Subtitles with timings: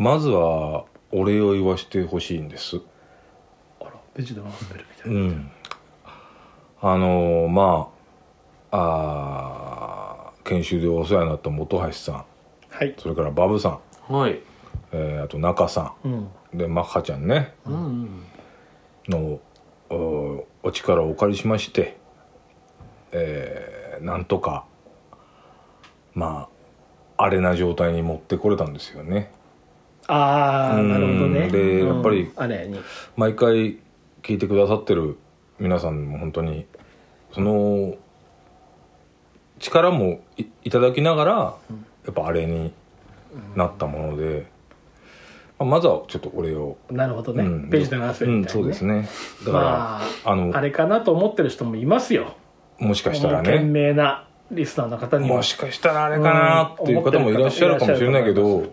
[0.00, 2.80] まずはお礼を言わしてほしいんです。
[3.80, 5.50] あらベジタブルスベルみたいうな、ん。
[6.80, 7.88] あのーま
[8.70, 12.24] ああー研修でお世話になった本橋さん。
[12.70, 12.94] はい。
[12.96, 14.40] それからバブさん、はい。
[14.92, 16.12] えーあと中さうん。
[16.12, 17.54] んでマッハちゃんね。
[17.66, 18.22] うんうん
[19.08, 19.40] の
[19.90, 21.96] おお力をお借りしまして、
[23.10, 24.64] えーなんとか
[26.14, 26.48] ま
[27.16, 29.32] ああれな状態に持ってこれたんですよね
[30.08, 31.48] ああうんなるほどね。
[31.48, 31.94] でうん。
[31.94, 32.30] やっぱり
[33.16, 33.78] 毎回
[34.22, 35.16] 聞いてくださってる
[35.58, 36.66] 皆さんも本当に
[37.32, 37.94] その
[39.58, 41.56] 力もいいただきながら、や
[42.10, 42.72] っぱあれに
[43.54, 44.46] なったもので、
[45.58, 47.68] まあまずはちょっとお礼を、なるほどね、うん。
[47.68, 49.08] ベジタブルスベルうんみたそうですね。
[49.44, 52.36] だから、まああのあれかなと思ってる人もいますよ。
[52.78, 53.58] もしかしたらね。
[53.64, 55.42] 命なリスナーの方にも。
[55.42, 58.66] しかしたらあれかなっていう方もいらっしゃるかもしれないけど、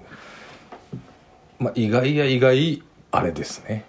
[1.59, 3.85] まあ、意外や意外あれですね、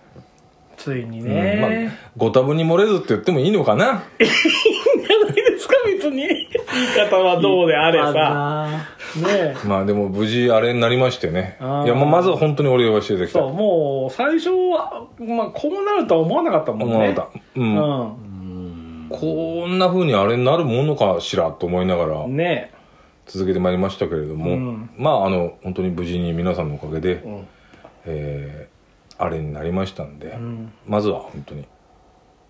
[0.76, 3.86] ついにうんね、まあ、ご多分に漏れずって言ってもいいのかな？
[3.86, 6.16] ないですか別に。
[6.18, 6.48] 言い
[7.10, 8.12] 方はどうであれさ。
[8.16, 8.68] あ
[9.16, 9.26] ね。
[9.26, 11.56] えまあでも無事あれになりましてね。
[11.60, 13.38] いやまあまずは本当にお礼をしていただきた。
[13.38, 16.94] いそうもう最初は、まあ、こうなるとは思わなかったもんね。
[16.94, 17.76] 思わなかった、うん。
[17.76, 17.80] う
[19.06, 19.08] ん。
[19.08, 22.72] こんな風にあれになるものかしらと思いながらね。
[23.26, 24.90] 続けてまいりましたけれども、うん。
[24.96, 27.48] まああの本当に無事に皆さんのおかげで、え、うん
[28.06, 28.76] えー
[29.18, 30.72] あれになりましたんで、うん。
[30.86, 31.66] まずは本当に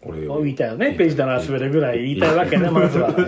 [0.03, 0.95] お礼を言いたいよね。
[0.95, 3.15] ページだな滑るぐらい言いたいわけねまずは、うん。
[3.15, 3.21] さ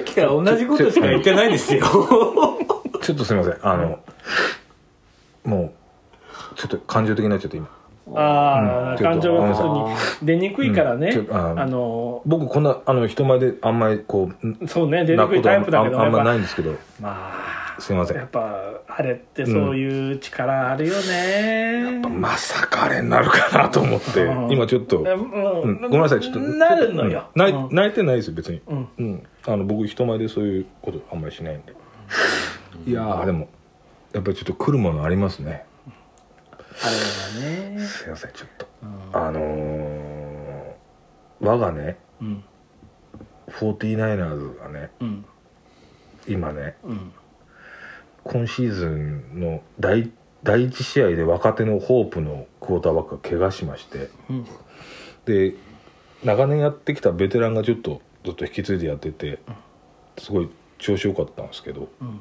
[0.00, 1.84] っきから同じことしか言ってないですよ。
[3.02, 3.58] ちょっとすみません。
[3.62, 4.00] あの、
[5.44, 5.72] も
[6.52, 7.68] うちょっと感情的になっちゃって今。
[8.14, 8.98] ああ、うん。
[8.98, 9.62] 感情が普通
[10.24, 11.36] に出にくいからね、うん。
[11.36, 16.72] ああの僕こんなあの人前であんまりこうそうね出にくいタイプだけどあんあんまないんですけど。
[17.00, 17.45] まあ
[17.78, 18.16] すいません。
[18.16, 24.52] やっぱあれってそういう力あるよね、まさかあれになるかなと思って、うん。
[24.52, 25.70] 今ちょっと、ううん。
[25.72, 27.28] んごめんなさいちょっとなるのよ。
[27.34, 27.68] うん。
[27.74, 28.88] 泣いてないですよ別に、うん。
[28.98, 31.74] うん、あの僕人前でそういうことあんまりしないんで、
[32.86, 33.48] いやーでも
[34.12, 35.64] やっぱりちょっと来るものありますね。
[36.82, 36.90] あ
[37.42, 37.80] れはね。
[37.80, 38.66] すいませんちょっと、
[39.12, 40.72] あのー、
[41.40, 42.44] 我がねうん。
[43.48, 45.24] フォーティーナイナーズがねうん。
[46.26, 47.12] 今ねうん
[48.26, 50.10] 今シーズンの第
[50.42, 54.10] 第一試合で若手のホープのクォーターバックが怪我しまして。
[54.28, 54.46] うん。
[55.24, 55.54] で
[56.24, 59.38] 長年やってきたベテランがちょっとずっと引き継いでやってて
[60.18, 62.20] すごい調子良かったんですけどうん。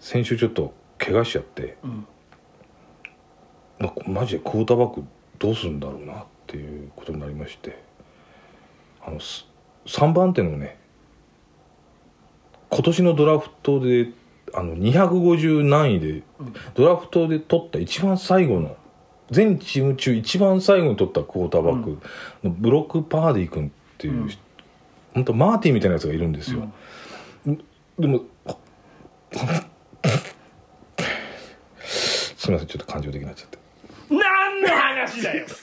[0.00, 2.06] 先週ちょっと怪我しちゃってうん。
[3.78, 5.04] まマジでクォーターバック
[5.38, 7.82] どうするんだろうなっていうことになりまして。
[9.04, 9.46] あのす
[9.86, 10.78] 3番手のね
[12.68, 14.10] 今年のドラフトで
[14.54, 16.22] あの250何位で
[16.74, 18.76] ドラフトで取った一番最後の
[19.30, 21.98] 全チーム中一番最後に取ったクォーターバック
[22.42, 24.30] のブロック・パーディー君っていう、うん。
[25.14, 26.70] 本当マーティンみたいなやつがいるんですよ、
[27.98, 28.22] でも
[31.78, 33.58] すみませんちょっと感情的になっちゃって。
[34.10, 35.46] 何の話だよ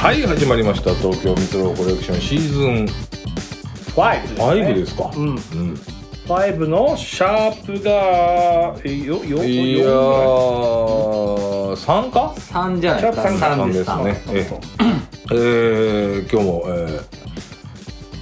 [0.00, 0.94] はい始まりました。
[0.94, 2.86] 東京ミトロコレクションシーズン
[3.96, 5.28] 5 5ですか、うん。
[5.30, 5.36] うん。
[6.28, 13.22] 5のシャープがえよよいやよー3か？3じゃないですか。
[13.22, 13.84] シャープ三3です。
[13.84, 14.44] 三ですね。
[14.48, 14.60] そう
[15.32, 17.18] えー、今日も、えー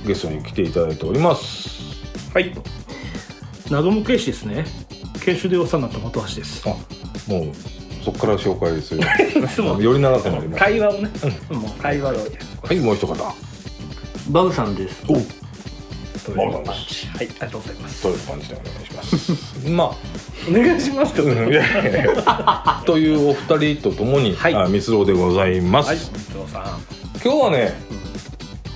[0.06, 1.68] ゲストに来ていただいております。
[2.32, 2.54] はい。
[3.70, 4.64] 謎も警視ですね。
[5.24, 6.62] 研修でお世話になった本橋です。
[6.66, 6.70] あ
[7.30, 7.52] もう
[8.06, 9.02] そこから紹介する
[9.82, 10.64] より長くなります。
[10.64, 11.10] 会話をね、
[11.50, 12.14] もう会話を。
[12.14, 13.34] はいもう一方
[14.28, 15.02] バブさんです。
[15.08, 15.14] お。
[15.14, 18.02] という感じはいありがとうございます。
[18.02, 19.32] という感じでお願いします。
[19.68, 19.90] まあ。
[20.48, 21.24] お願いしますと？
[21.24, 21.30] うん。
[21.30, 22.82] いやいやいや。
[22.86, 24.54] というお二人とともに、はい。
[24.54, 26.80] あミスローでございます、はいさん。
[27.24, 27.74] 今日はね、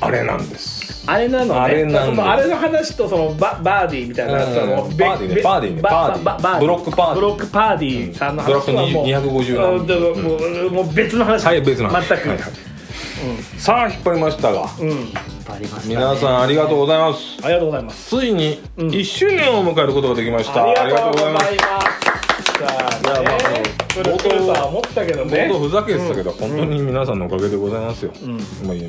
[0.00, 1.60] あれなんですあれなのね。
[1.60, 5.34] あれなのあれの話とそのババーディーみたいなそのうんべバーディーね。
[5.36, 5.82] べバーディーね。
[5.82, 6.60] ババーディー。
[6.60, 7.14] ブロックパーディー。
[7.14, 9.02] ブロックパーディーさんの話はも。
[9.02, 10.36] う250うんだからも
[10.66, 11.44] うもう別の話。
[11.46, 12.08] はい別の話。
[12.08, 12.28] 全く。
[12.28, 12.50] はいはい。
[13.58, 14.66] さあ引っ張りましたが。
[14.80, 15.94] うん、うん、ありましたね。
[15.96, 17.20] 皆さんありがとうございます。
[17.42, 18.16] ありがとうございます。
[18.16, 18.88] ついにうん。
[18.88, 21.46] 1周年を迎えることができました、ありがとうございます。
[21.46, 22.20] ありがとうございます。
[22.60, 23.62] さあいやまあね
[23.92, 25.48] それ来るとは思ってたけどね。
[25.50, 28.38] 冒頭ふざけてたけど、本当に皆さんのおかげでございますよ、うん。
[28.66, 28.88] まあいや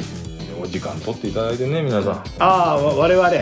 [0.61, 2.13] お時間取っていただいてね皆さん。
[2.39, 3.33] ああわ我々、う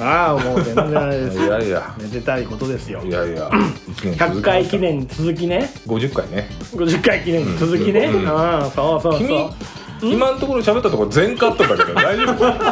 [0.00, 1.94] ああもう全然あれです いやいや。
[1.98, 3.02] めでたいことですよ。
[3.04, 3.48] いやいや。
[3.94, 5.70] 1年続100き回記念に続きね。
[5.86, 6.48] 50回ね。
[6.74, 8.06] 50回記念に続きね。
[8.06, 9.02] ううんん、そう。
[9.02, 9.50] そうそう君
[10.14, 12.24] 今のところ喋ったところ全カットだけど大丈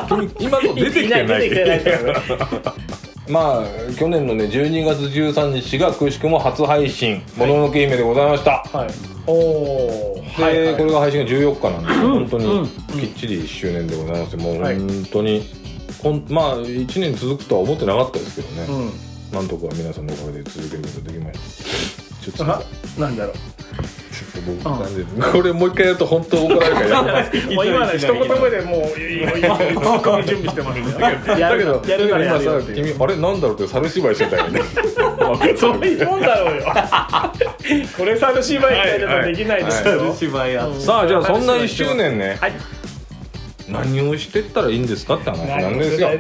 [0.08, 0.17] 夫？
[0.17, 1.49] 君今の出てきてない。
[1.49, 1.81] 出てきてない
[3.31, 8.88] まあ去年のね12月13日がくしくも初配信「もののけ姫」でございました、はい。
[9.27, 10.77] おおで、はいはい。
[10.77, 12.62] これが配信が14日なんで、本当うん。
[12.62, 12.69] に
[13.00, 14.37] きっちり1周年でございます。
[14.37, 15.47] もうはい本当に、
[16.03, 19.37] こんまあ1年続くとは思ってなかったですけどね、うん。
[19.38, 21.38] なんとか皆さんのおかげで続けることができまし
[22.19, 22.25] た。
[22.25, 23.35] ちょっとなんだろう
[24.40, 34.60] ちょっと僕なんでこれもう一回やると本当怒られるからやめますもう今の一言目でもういいよいいよツッコミ準備してますよだけどやるならや今さ君あれなんだろうって猿芝居してたよね
[35.56, 36.66] そういうもんだろうよ
[37.96, 42.52] これ猿芝居みたいなのできないですよ、はい芝居やっさあじゃあそんな1周年ねはい
[43.69, 46.19] 何をしてったらいいんですかって話なんですようん、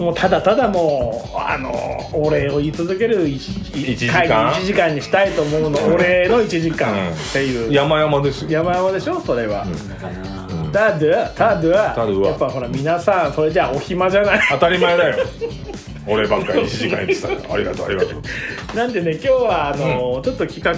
[0.00, 1.72] もうただただもうあの
[2.12, 4.20] お礼を言い続ける 1, 一時間。
[4.20, 8.50] 会議1時間にしたいと思うのお礼の1時間っていう、山々ですよ。
[8.50, 10.72] 山々でしょそれは、うん。
[10.72, 12.12] ただただただ。
[12.12, 14.40] やっぱほら皆さんそれじゃあお暇じゃない。
[14.50, 15.26] 当たり前だよ。
[16.06, 18.76] 俺ばっかり1時間言ってたありがとうありがとう。
[18.76, 20.72] なんでね今日はあの、ちょっと企画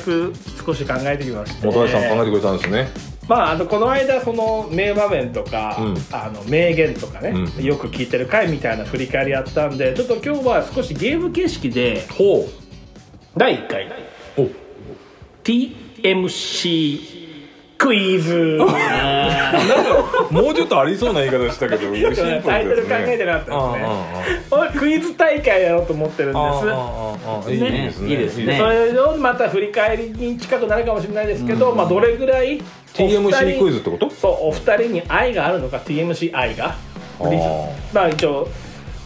[0.67, 1.67] 少し考えてきまして。
[1.67, 5.97] 本橋さん考えてくれたんですねまあ、あのこの間その名場面とか、うん。
[6.11, 7.65] あの名言とかね、うん。
[7.65, 12.49] よく聞いてる回みたいな振り返りやったんでちょっと今日は少しゲーム形式でほ
[13.37, 14.43] 第1回う。
[14.43, 14.51] お
[15.45, 17.23] TMC
[17.79, 18.59] クイズ
[20.31, 22.43] もうちょっとありそうな言い方したけどシンプルですね。
[22.45, 23.85] タイトル考えてなかったですね。
[24.51, 26.41] あ俺クイズ大会やろうと思ってるんで
[27.45, 27.53] す。
[27.53, 28.11] いいですね。
[28.11, 28.47] いいですね。
[28.47, 32.63] でそれをまた振り返りに近くなるかもしれないですけど、まあ、どれぐらい
[32.95, 34.11] TMC クイズってこと？
[34.11, 36.77] そうお二人に愛があるのか TMC 愛が。
[37.93, 38.49] まあ一応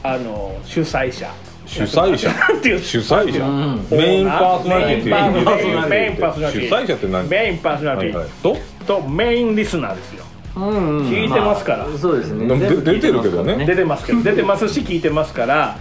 [0.03, 1.31] あの主催者。
[1.67, 2.32] 主催者？
[2.32, 2.79] なんていう？
[2.79, 3.44] 主催者？
[3.44, 3.87] うん。
[3.91, 5.88] メインパーソナリティ。
[5.88, 6.69] メインパーソナリティ。
[6.69, 7.29] 主催者って何？
[7.29, 10.25] メインパーソナリティ、とメインリスナーですよ
[10.56, 11.08] うんうん。
[11.08, 11.85] 聞いてますから。
[11.85, 12.47] あそうですね。
[12.58, 13.64] 出てるけどね。
[13.67, 15.79] 出てますけど出てますし聞いてますから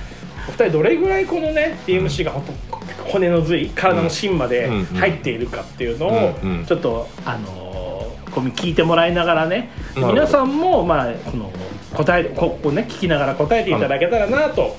[0.48, 2.76] お二人どれぐらいこのね TMC が本当
[3.12, 6.36] 骨の髄体の芯までうん入っているかっていうのを
[6.68, 7.66] ちょっとあのー
[8.32, 11.50] こう聞いてもらいながらね皆さんもまあこの
[11.94, 14.76] 答えここね聞きながら答えていただけたらなと。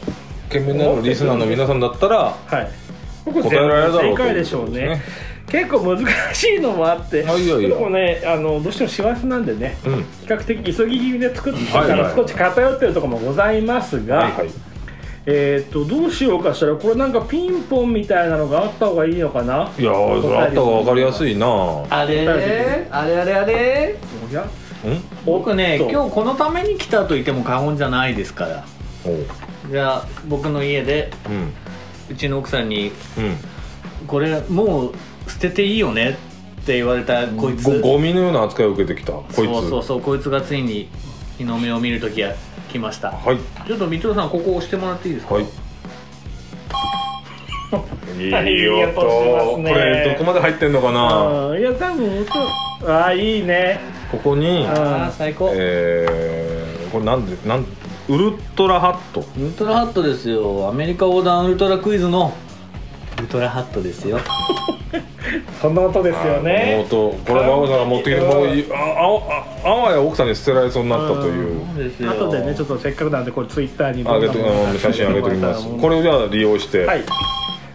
[0.49, 2.71] 懸命なるリスナーの皆さんだったらはい。
[3.25, 4.23] 答えられるだろうと。
[4.23, 5.03] 正解でしょうね
[5.49, 6.05] 結構難
[6.35, 9.95] しいのもあってあいやいやでもねあのどうしても師走なんでねうん。
[9.97, 14.51] 比較的急ぎ気味で作ったかはいはいら少し偏ってるところもございますが、はいはい。
[15.27, 16.77] えっ、とどうしようかしたら。
[16.77, 19.73] これなんかピンポンみたいなのがあった方がいいのかな？
[19.77, 21.47] いやーそれあった方が分かりやすいな。
[21.91, 22.29] あれ？
[22.29, 23.97] あれあれあれ？
[24.31, 24.49] おや？
[24.85, 25.03] うん？
[25.25, 28.65] 僕ね今日このために来たと言っても過言じゃないですから。
[29.71, 31.53] じゃあ僕の家でうん。
[32.09, 33.37] うちの奥さんにうん
[34.07, 34.95] 「これもう
[35.29, 36.11] 捨てていいよね」
[36.63, 37.65] って言われたこいつ。
[37.81, 39.37] ごゴミのような扱いを受けてきたこいつ。
[39.37, 40.89] そうそうそうこいつがついに
[41.39, 42.33] 日の目を見る時が
[42.73, 43.11] 来ました。
[43.11, 43.39] はい。
[43.67, 45.35] ちょっと道夫さんここ押してもらっていいですか？
[45.35, 45.45] はい。
[45.45, 45.47] い
[48.33, 51.49] はいい音これどこまで入ってんのかな？
[51.49, 51.61] うん。
[51.61, 52.27] いや多分
[52.85, 53.81] 音ああいいね。
[54.11, 55.51] ここにああ最高。
[55.55, 57.67] えーこれなんでなん
[58.09, 59.25] ウルトラハット。
[59.37, 60.69] ウルトラハットですよ。
[60.69, 62.33] アメリカ横断ウルトラクイズの
[63.19, 64.21] ウルトラハットですよ
[65.61, 66.85] その音ですよね。
[66.89, 71.61] 音これ馬場さんが持ってきてもういああああわや奥さんに捨てられそうになったという。
[72.19, 75.67] そうでねちょっとせっかくなんでこれツイッターにあげてうん写真上げておきます。
[75.81, 76.85] これをじゃあ利用して。
[76.85, 77.03] はい。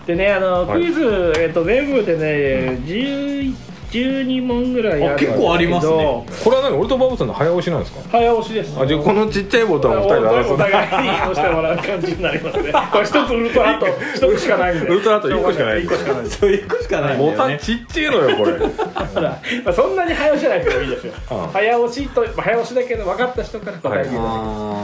[0.06, 5.32] でねあのはいクイズ、えっと全部でね11 12問ぐらいあるんですけど。
[5.34, 6.26] あ結構ありますね。
[6.44, 6.80] これは何？
[6.80, 8.00] 俺と馬場さんの早押しなんですか？
[8.10, 8.80] 早押しです。
[8.80, 12.72] あじゃあこのちっちゃいボタンを2人でお争う互いに押してもらう感じになりますね。
[12.92, 13.88] これ一つウルトラハット
[14.28, 14.88] 一つしかないんで。
[14.88, 16.26] ウルトラハット一個しかない一個しかない。
[16.28, 18.52] そういう個しかないボタンちっちゃいのよこれ。
[18.60, 19.40] ま
[19.72, 21.14] あそんなに早押しじゃなくてもいいですよ。
[21.30, 21.50] ああ。
[21.54, 24.24] 早押しとまあ早押しだけど分かった人から答えていただ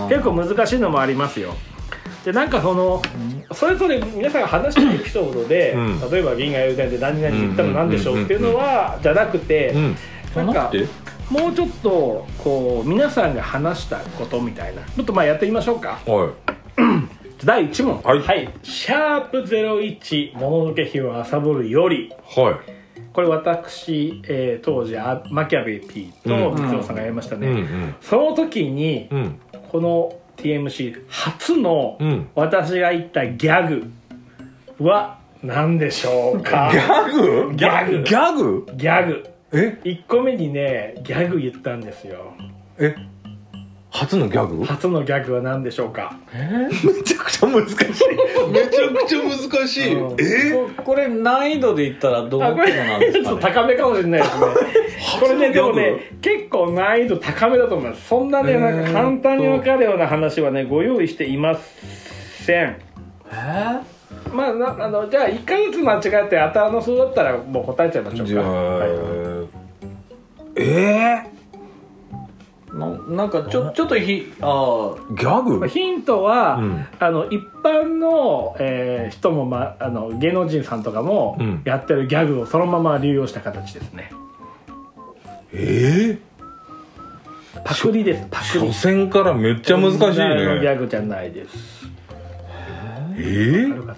[0.09, 1.53] 結構難しいのもありますよ
[2.27, 3.01] でなんかその
[3.53, 6.11] それぞれ皆さんが話したエピソードで、うん。
[6.11, 9.95] 例えば銀河英伝で何々言ったの何でしょうっていうのはじゃなくて、うん。
[10.35, 10.85] なんかえ
[11.31, 14.81] もうちょっとこう皆さんが話したことみたいな。
[14.81, 15.99] ちょっとまあやってみましょうか。
[16.05, 16.33] は
[17.45, 18.01] 第1問。
[18.01, 18.49] はい。
[18.61, 22.07] シャープ01もののけ姫は朝ぼるより。
[22.07, 22.55] いはい。
[23.13, 26.57] これ私、えー当時あマキャベ P とうん。
[26.57, 29.39] 三尾さんがやりましたね、その時にうん。
[29.71, 32.29] この TMC 初のうん。
[32.35, 33.91] 私が言ったギャグ
[34.83, 36.69] は何でしょうか？
[36.71, 37.53] ギャグ？
[37.55, 38.03] ギャグ。
[38.03, 38.65] ギャグ？
[38.75, 39.25] ギャグ。
[39.51, 42.33] え？1個目にねギャグ言ったんですよ。
[42.77, 42.95] え？
[43.99, 44.57] 初のギャグ？
[44.57, 46.15] め初のギャグは何でしょうか？
[47.03, 47.75] ちゃくちゃ難しい。
[48.51, 49.93] めちゃくちゃ難しい。
[49.95, 50.17] うん。
[50.19, 50.51] え？
[50.77, 54.45] ここれ難易度で言ったらどのあこれ程度なんですちょっとかね 高めかもしれないですね。
[55.19, 58.07] これねでもね結構難易度高めだと思います。
[58.07, 61.57] そんなねえーなんか簡単に分かるような話はねご用意していま
[62.45, 62.77] せん。
[63.33, 63.97] え
[64.31, 68.31] まあなあのじゃあ1回ずつ間違えて当たらなそうだったらもう答えちゃいましょうか。
[68.31, 68.45] じゃあ、
[68.77, 68.89] はい。
[70.59, 71.36] えー、
[72.77, 75.57] ななんかちょちょっとひあー、ギャグ？
[75.59, 76.85] まあヒントは、うん。
[76.99, 81.61] あの一般の、えー人も、ま、あの芸能人さんとかもうん。
[81.65, 84.11] やってるギャグをそのまま流用した形ですね。
[85.53, 86.19] え
[87.65, 88.71] パクリですパー、クリ。
[88.71, 91.76] 初戦からめっちゃ難しいオリジナルのギねャグじゃないです
[93.19, 93.95] えあ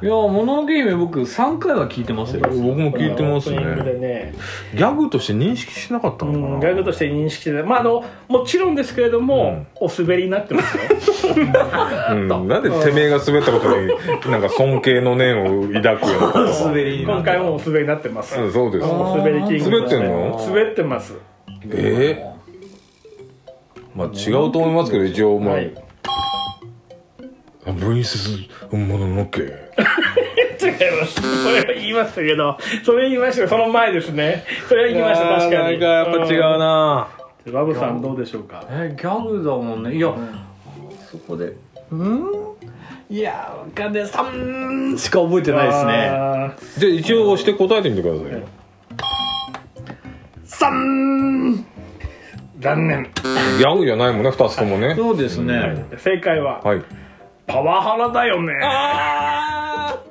[0.00, 0.04] ー？
[0.04, 2.42] いやもののけ姫僕3回は聞いてますよ。
[2.42, 3.58] 僕も聞いてますね。
[3.98, 4.34] ね。
[4.72, 10.76] ギャグとして認識しなかったうのかな、んギャグとして認識してまああのもちろんですけれども、お滑りになってます
[11.26, 11.34] よ。
[12.10, 13.88] うん、 なんでてめえが滑ったことに
[14.30, 16.52] なんか尊敬の念を抱くような
[17.14, 18.86] 今回もお滑りになってます、うんそうです。
[18.86, 20.38] お滑りキング滑ってんの？
[20.48, 21.14] 滑ってます。
[21.70, 25.72] えー、まあ違うと思いますけど一応まあ、はい。
[25.76, 25.83] あ
[27.72, 28.28] プリンセス
[28.70, 29.42] もののけ。
[29.42, 29.50] 違い
[31.00, 31.14] ます。
[31.42, 34.44] それは言いましたけどそれ言いましたけどその前ですね。
[34.68, 35.78] それは言いました確かに。
[35.78, 37.08] なんかやっぱ違うな、
[37.46, 37.52] うん。
[37.52, 38.64] バブさんどうでしょうか？
[38.70, 39.94] えギャグだもんね。
[39.94, 40.12] いや、
[41.10, 41.52] そこで。
[41.90, 42.24] うん？
[43.10, 45.92] いやわかんない3しか覚えてないですね。
[46.10, 48.40] あじゃあ一応押して答えてみてくださいよ、
[50.46, 51.64] 3
[52.60, 53.02] 残念、
[53.58, 54.94] ギャグじゃないもんね2つともね。
[54.96, 55.84] そうですね、はい。
[55.98, 56.82] 正解は、はい
[57.46, 58.52] パワハラだよね。
[58.62, 60.02] ああ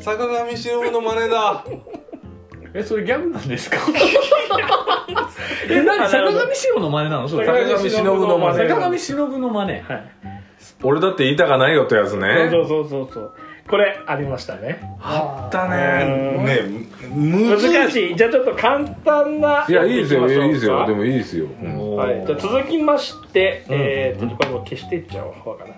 [0.00, 1.64] 坂上忍の真似だ。
[2.74, 3.78] えそれギャグなんですか？
[5.70, 6.08] え何？
[6.08, 7.28] 坂上忍の真似なの？
[7.28, 8.68] それ坂上忍の真似。
[8.68, 9.72] 坂上忍の真似。
[9.72, 9.82] はい。
[10.82, 12.48] 俺だって言いたかないよってやつね。
[12.50, 13.34] そうそうそうそう。
[13.68, 14.80] これありましたね。
[15.00, 15.70] あったうん。
[16.44, 18.16] ねねむず難しい。
[18.16, 20.86] じゃあちょっと簡単ないやいいですよいいですよ。
[20.86, 21.96] でももいいですよ、うん。
[21.96, 23.74] はい、じゃあ続きまして、うん。
[23.74, 25.58] えー、とこれも消していっちゃおう。
[25.58, 25.74] かな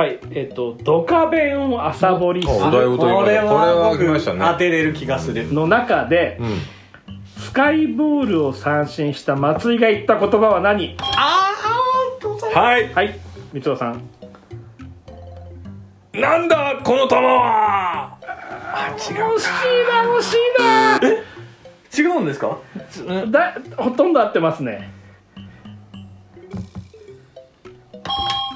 [0.00, 4.38] はいえっ、と「ドカベンを朝掘りすおだいぶというかこれはこれは僕来ましたね。
[4.40, 6.58] 当てれる気がするの中でうん。
[7.36, 10.96] スカイボールを三振した松井が言った言葉は何？
[11.18, 11.52] あ
[12.58, 12.90] はい。
[12.94, 13.18] はい
[13.52, 14.02] 三尾さん。
[16.14, 18.16] なんだこの球は！
[18.96, 20.94] 惜しいな惜しいな。
[20.96, 21.00] あ
[21.98, 22.56] 違うんですか？
[23.30, 24.90] だほとんど合ってますね。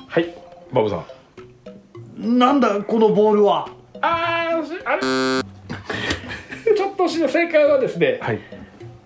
[0.08, 0.34] はい。
[0.72, 1.04] バブさん
[2.16, 3.68] なんだこのボールは？
[4.00, 5.02] あーあれ？
[6.74, 8.40] ちょっと惜しいな正解はですねはい。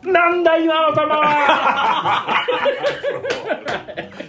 [0.05, 1.01] なんだ今の球。
[1.01, 2.47] は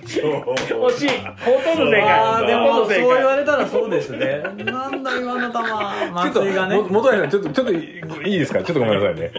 [0.06, 2.10] 惜しいほとんど正解。
[2.10, 4.42] あーでもそう言わ解れたらそうですね。
[4.64, 5.58] なんだ今の球。
[6.14, 6.76] 松井がね。
[6.78, 8.64] も元谷さんちょっとちょっといいですか？
[8.64, 9.32] ちょっとごめんなさいね。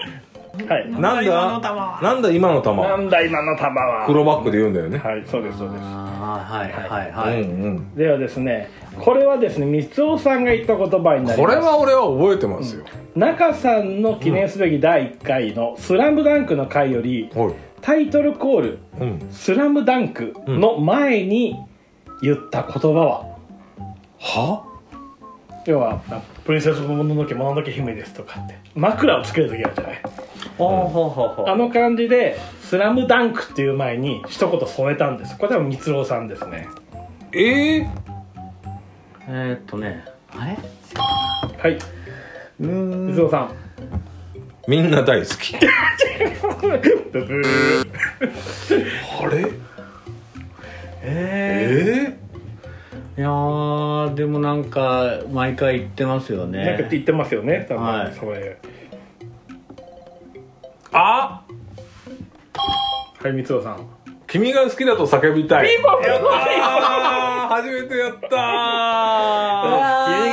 [0.68, 0.90] はい。
[0.90, 2.00] なん今の球だは。
[2.02, 2.72] なんだ今の球？
[2.74, 4.04] なんだ今の球は。
[4.06, 4.98] 黒バックで言うんだよね。
[4.98, 5.80] はいそうですそうです。
[5.82, 7.94] あーはいはいはい、うんうん。
[7.96, 8.68] ではですね
[9.00, 11.38] これはですね三尾さんが言った言葉になります。
[11.38, 17.54] これは俺は覚えてますよ、中さんの記念すべき第1回の「スラムダンクの回よりはい。
[17.82, 21.56] タイトルコールうん「スラムダンクの前に
[22.22, 23.26] 言った言葉は、
[24.18, 24.64] は？
[25.66, 26.00] 要は
[26.44, 28.54] 「プリンセスもののけもののけ姫です」とかって。
[28.74, 30.00] 枕をつける時あるじゃない？
[30.58, 35.36] ほうほうほうほうあの感じで「スラムダンクっていう前に一言添えたんです。
[35.38, 36.68] これ多分三郎さんですね。
[37.32, 37.88] ええ
[39.32, 40.04] えー、っとね
[40.36, 40.58] あれ？
[41.56, 41.78] はい。
[42.60, 43.54] うん三郎さん。
[44.66, 45.56] みんな大好き。
[47.12, 47.86] ブブー
[49.22, 49.46] あれ？
[51.02, 52.16] え
[53.16, 56.64] えー、いやーでもなんか毎回言ってますよね。
[56.64, 58.14] なんかって言ってますよね多分、はい。
[58.18, 58.58] それ。
[60.92, 61.44] あ
[63.20, 63.86] はい三郎さん
[64.30, 65.66] 君が好きだと叫びたい。
[65.66, 68.20] ピンポンピンポンあー初めてやったー。
[68.28, 68.36] 君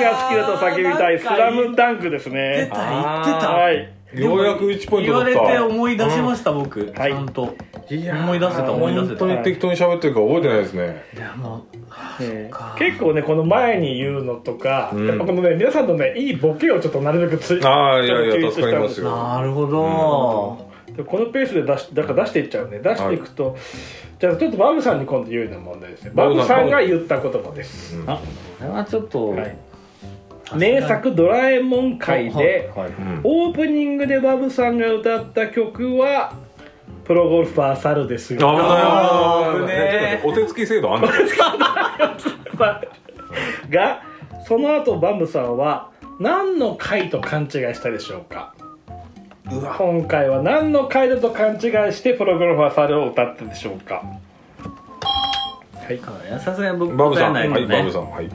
[0.04, 2.54] が好きだと叫びたい「スラムダンクですね。
[2.58, 2.94] 言ってた言っ
[3.26, 3.54] てた。
[3.54, 3.92] はい。
[4.14, 5.60] ようやく1ポイン言われト取った。
[5.60, 7.12] て思い出しました、僕、はい。
[7.12, 7.56] ちゃんと。
[7.90, 9.10] いやー思い出せた思い出せた。
[9.10, 11.04] 本当に適当に喋ってるから覚えてないですね。
[11.16, 11.64] いやもう
[12.78, 15.08] 結構ねこの前に言うのとか、うん。
[15.08, 19.10] やっぱこのね皆さんのねいいボケをちょっとなるべくつああいやいや助かりますよ。
[19.10, 20.67] なるほど、
[20.98, 23.56] でこのペースで出しだから出していっちゃうね出していくと、
[24.20, 26.12] じゃあちょっとバブさんに今度有利な問題ですね。
[26.14, 28.20] バブさんが言った言葉です、あ
[28.60, 29.56] これはちょっと、はい、
[30.56, 33.22] 名作「ドラえもん」回で、はいはいうん。
[33.24, 36.34] オープニングでバブさんが歌った曲は
[37.06, 39.78] プロゴルファー猿です危ないが危ない危ない。
[40.02, 41.08] ねお手つき制度あんの？
[43.70, 44.02] が
[44.48, 48.54] その後バンブさんは何の回と勘違いしたでしょうか？
[49.50, 51.60] 今回は何の回だと勘違い
[51.94, 54.04] してプロゴルファー猿を歌ったでしょうか？
[55.76, 56.00] はい。
[56.42, 57.34] さすがに僕バブさん。
[57.34, 57.66] 答えない。
[57.66, 58.28] バブさんはい。
[58.28, 58.34] こ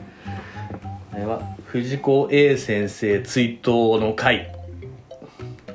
[1.15, 4.51] れは藤子 A 先生追悼の会。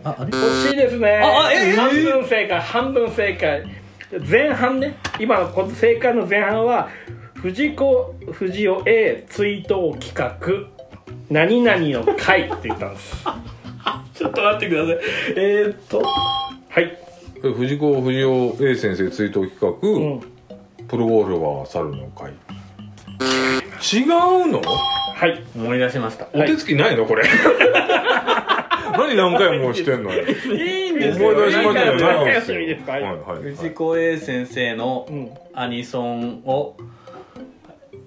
[0.02, 0.30] ああれ？
[0.30, 1.20] 惜しいですね。
[1.22, 3.64] ああえー半分正解半分正解。
[4.28, 4.96] 前半ね。
[5.20, 6.88] 今のこの正解の前半は
[7.34, 10.36] 藤子不二雄 A 追悼企画
[11.30, 13.24] 何々の会って言ったんです
[14.18, 14.98] ちょっと待ってください。
[15.36, 16.02] えー、っと。
[16.02, 16.98] はい、
[17.44, 20.20] え藤子不二雄 A 先生追悼企画、うん、
[20.88, 22.32] プロゴルファー猿の会。
[23.92, 24.60] 違うの？
[24.60, 26.26] はい思い出しました。
[26.32, 27.06] お手つきないの？
[27.06, 27.24] これ。
[28.98, 32.24] 何何回もしてんのよいいん思い出しましたよ何
[32.84, 33.42] 回もない。
[33.44, 35.30] ですよ藤子 A 先生のうん。
[35.54, 36.76] アニソンを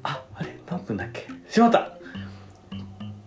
[0.04, 1.28] ああれ何分だっけ？
[1.50, 1.94] しまった。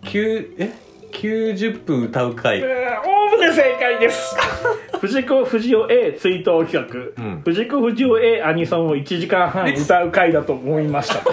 [0.03, 0.84] 9え？
[1.15, 2.59] 90分歌う回。
[2.59, 2.65] えー
[3.07, 4.35] おおむね正解です。
[4.99, 6.73] 藤子不二雄 A 追悼企
[7.17, 7.41] 画、うん。
[7.43, 11.15] 藤子不二雄 A アニソンを1時間半歌う回だと思いました。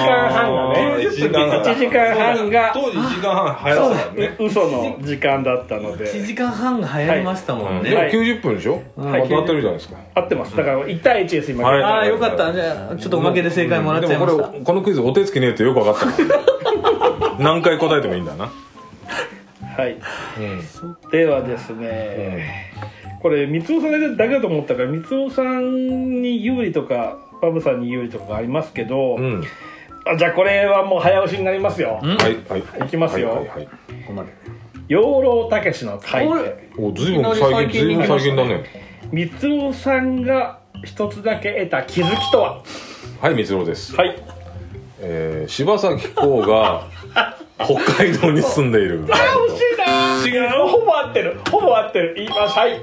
[0.00, 0.96] 時間半がね。
[0.98, 1.60] 1時間半。
[1.62, 4.36] 1時間半が当時1時間半早かったからね。
[4.38, 4.44] う。
[4.46, 8.10] 嘘の時間だったの1で時間半が流行りましたもんね、でもはい。
[8.10, 8.82] 90分でしょ？
[8.96, 9.28] はい。
[9.28, 9.96] 当たってるじゃないですか。
[10.14, 10.56] 合ってます。
[10.56, 11.82] だから1対1です今、はい。
[11.82, 12.52] ああよかった。
[12.52, 18.50] じゃあちょっとおまけで正解もらっちゃいました、でもこれこのクイズお手つきねえってよく分かった何回答えてもいいんだな。
[19.76, 19.96] はい。
[20.38, 21.10] うん。
[21.10, 22.72] ではですね、
[23.22, 29.44] これ三尾さんだけだと思ったから三尾さんに有利とかバブさんに有利とかありますけど、うん。
[30.06, 32.36] あじゃあこれはもう早押しになりますよ、んはい。
[32.48, 33.28] はいいきますよ。
[33.30, 33.66] はいはいはい。
[33.66, 33.72] こ
[34.08, 34.32] こまで
[34.88, 38.64] 養老たけしの会でおずいぶん最近ずいぶん最近だね。
[39.12, 39.30] 三
[39.68, 42.62] 尾さんが一つだけ得た気づきとは？
[43.20, 43.94] はい三郎です。
[43.94, 44.16] はい。
[45.00, 46.86] えー柴咲コウが
[47.58, 49.04] 北海道に住んでいる。
[49.04, 50.46] 惜しいな。
[50.46, 51.40] 違うほぼ合ってる。
[51.50, 52.14] ほぼ合ってる。
[52.16, 52.80] 言いますはい。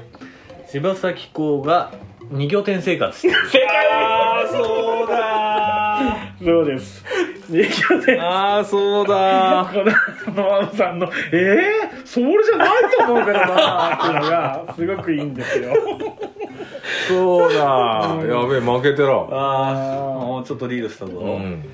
[0.68, 1.92] 柴咲コウが
[2.30, 3.48] 二拠点生活してる。
[3.48, 4.48] 正解。
[4.48, 6.16] そうだ。
[6.42, 7.04] そうです。
[7.48, 8.20] 二拠点。
[8.20, 9.70] ああそうだ。
[9.72, 15.72] このママさんの「えー、それじゃないと思うけどな」っていうのがすごくいいんですよ。
[17.08, 17.58] そうだ。
[17.58, 19.74] やべえ負けてらああ
[20.26, 21.64] もうちょっとリードしたぞ、うん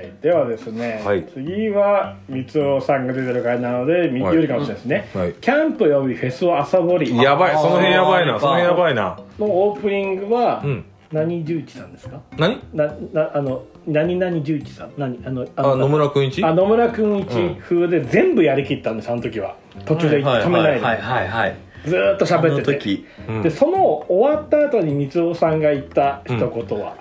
[0.00, 1.26] はい、ではですね、はい。
[1.26, 4.36] 次は三尾さんが出てる回なので、みはい。
[4.36, 5.34] 有利かもしれないですね、はい。
[5.34, 7.16] キャンプよりフェスを朝掘り。
[7.18, 7.52] やばい。
[7.54, 8.40] その辺やばいな。
[8.40, 9.18] その辺やばいな。
[9.38, 10.84] のオープニングは、うん。
[11.12, 12.18] 何十一さんですか？
[12.38, 12.60] 何？
[12.72, 14.92] ななあの何々十一さん。
[14.96, 16.42] 何あのああ野村くん一？
[16.42, 17.34] あ野村くん一。
[17.34, 17.56] うん。
[17.56, 19.56] 風で全部やりきったんですあの時は。
[19.84, 23.04] 途中で止めないで、はいはいはいずーっと喋ってて。
[23.28, 23.42] うん。
[23.42, 26.96] でその終わった後に三尾さんが言った一言は、終わっ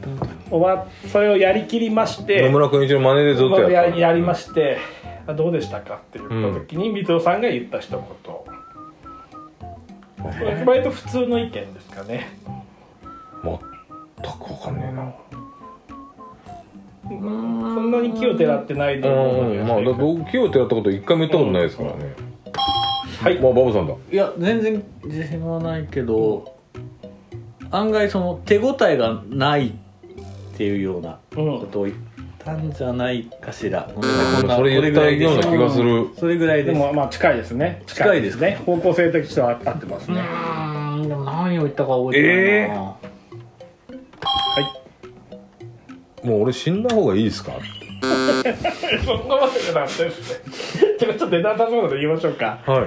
[0.00, 0.43] た後に？
[0.54, 4.78] 終わそれをやりきりまして野村くん一の真似でずっとややりやりまして
[5.26, 8.48] あどうでしたかって言った時に三尾さんが言った一言、こ
[10.40, 12.28] れ割と普通の意見ですかね。
[13.42, 15.14] 全く分かんねえな。
[17.08, 22.14] そんなに気をてらってないと思うまあだ僕木をてらったこと一回も言ったことないですからね。
[23.22, 23.40] はい。
[23.40, 23.94] まあバブさんだ。
[24.12, 26.54] いや全然自信はないけど
[27.70, 29.74] 案外その手応えがない
[30.54, 31.60] っていうようなうん。
[31.60, 31.96] ことを言っ
[32.38, 36.08] たんじゃないかしら、ごめんこんなそれ言ったような気がする。
[36.18, 36.72] それぐらいです。
[36.72, 37.82] でもまあ近いですね。
[37.86, 38.60] 近いですね。
[38.64, 41.08] 方向性的としては合ってますうね、ーん。
[41.08, 42.28] でも何を言ったか覚えて
[42.60, 42.98] ないな、も
[46.38, 47.52] う俺死んだ方がいいですか？
[49.04, 50.42] そんなわけじゃなくてです
[50.84, 50.88] ね。
[51.00, 52.58] ちょっと出なさそうなので言いましょうか。
[52.66, 52.86] はい。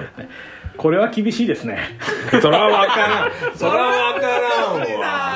[0.76, 1.76] これは厳しいですね。
[2.40, 3.30] それは分からん。
[3.58, 4.38] それは分から
[4.70, 5.27] んわ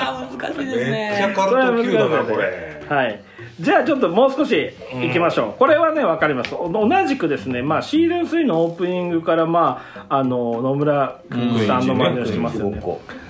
[0.63, 2.83] しいですめっちゃねカルト級だなこれ。
[2.89, 3.23] はい。
[3.61, 4.71] じゃあちょっともう少し
[5.03, 6.55] いきましょう、これはね分かります。
[6.55, 12.83] お同じくですね、まあ、シーズン3のオープニングから、まあ、あの野村君さんの真似をしてますよね、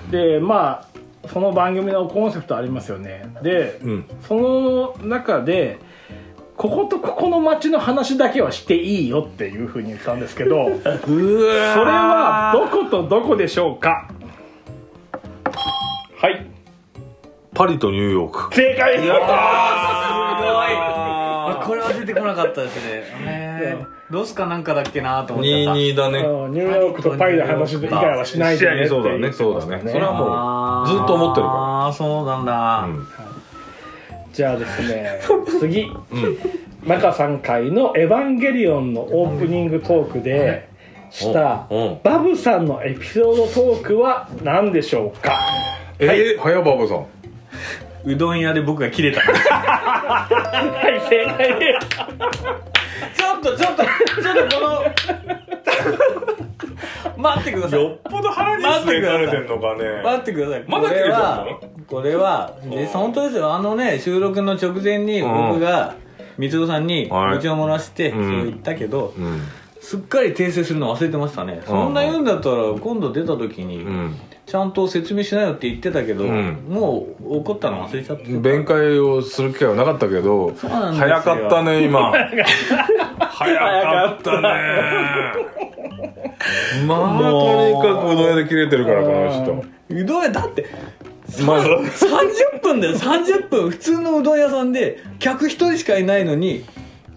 [0.09, 0.87] でま
[1.23, 3.33] あその番組のコンセプトありますよね。
[3.43, 4.05] で、うん。
[4.27, 5.79] その中で
[6.57, 14.09] こことここの町の話だけはしていいよっていうふうに言ったんですけど それはどことどこでしょうか？
[16.17, 16.52] はい
[17.53, 18.55] パリとニューヨーク。
[18.55, 18.97] 正解。
[21.55, 23.03] あこれは出てこなかったですね。
[23.25, 25.73] へーロスかなんかだっけなと思っちゃった。
[25.73, 26.19] 22だね。
[26.19, 29.31] うんニューヨークとパリの話以外はしないでねってそうだね。
[29.31, 29.81] そうだね。
[29.91, 33.07] それはもうずっと思ってるかああそうなんだ、うん。
[34.33, 35.19] じゃあですね
[35.59, 35.81] 次。
[35.83, 36.37] うん。
[36.85, 40.67] 中3回の「エヴァンゲリオン」のオープニングトークで
[41.09, 45.33] したうんバブさんのエピソードトークは何でしょうか？
[45.99, 47.05] えー、早バブさん
[48.05, 49.21] うどん屋で僕が切れた。
[49.21, 50.27] は
[50.89, 51.87] い正解です。
[53.15, 54.83] ちょっとちょっとちょっとこの
[57.17, 57.83] 待ってください。
[57.83, 60.01] よっぽど腹に据えかれてんのかね。
[60.03, 60.63] 待ってください。
[60.67, 61.15] まだ切れてんの？
[61.87, 65.95] これはこれはで本当ですよあのね収録の直前に僕が
[66.37, 67.35] 光郎さんにはい。
[67.35, 69.41] 愚痴を漏らしてそううん言ったけど、うん。
[69.81, 76.65] すっかり訂正するの忘れてましたね、そんな言うんだったら今度出た時にうんちゃんと説明しなよって言ってたけど、うん。
[76.69, 82.11] もう怒ったの忘れちゃって弁解をする機会はなかったけど早かったね今。
[83.19, 84.49] 早かったね。
[86.87, 89.65] まあとにかくうどん屋で切れてるからこの人。
[89.89, 90.65] うどん屋だって
[91.45, 92.95] まず30分だよ。
[92.95, 96.65] 30分普通のうどん屋さんで客一人しかいないのに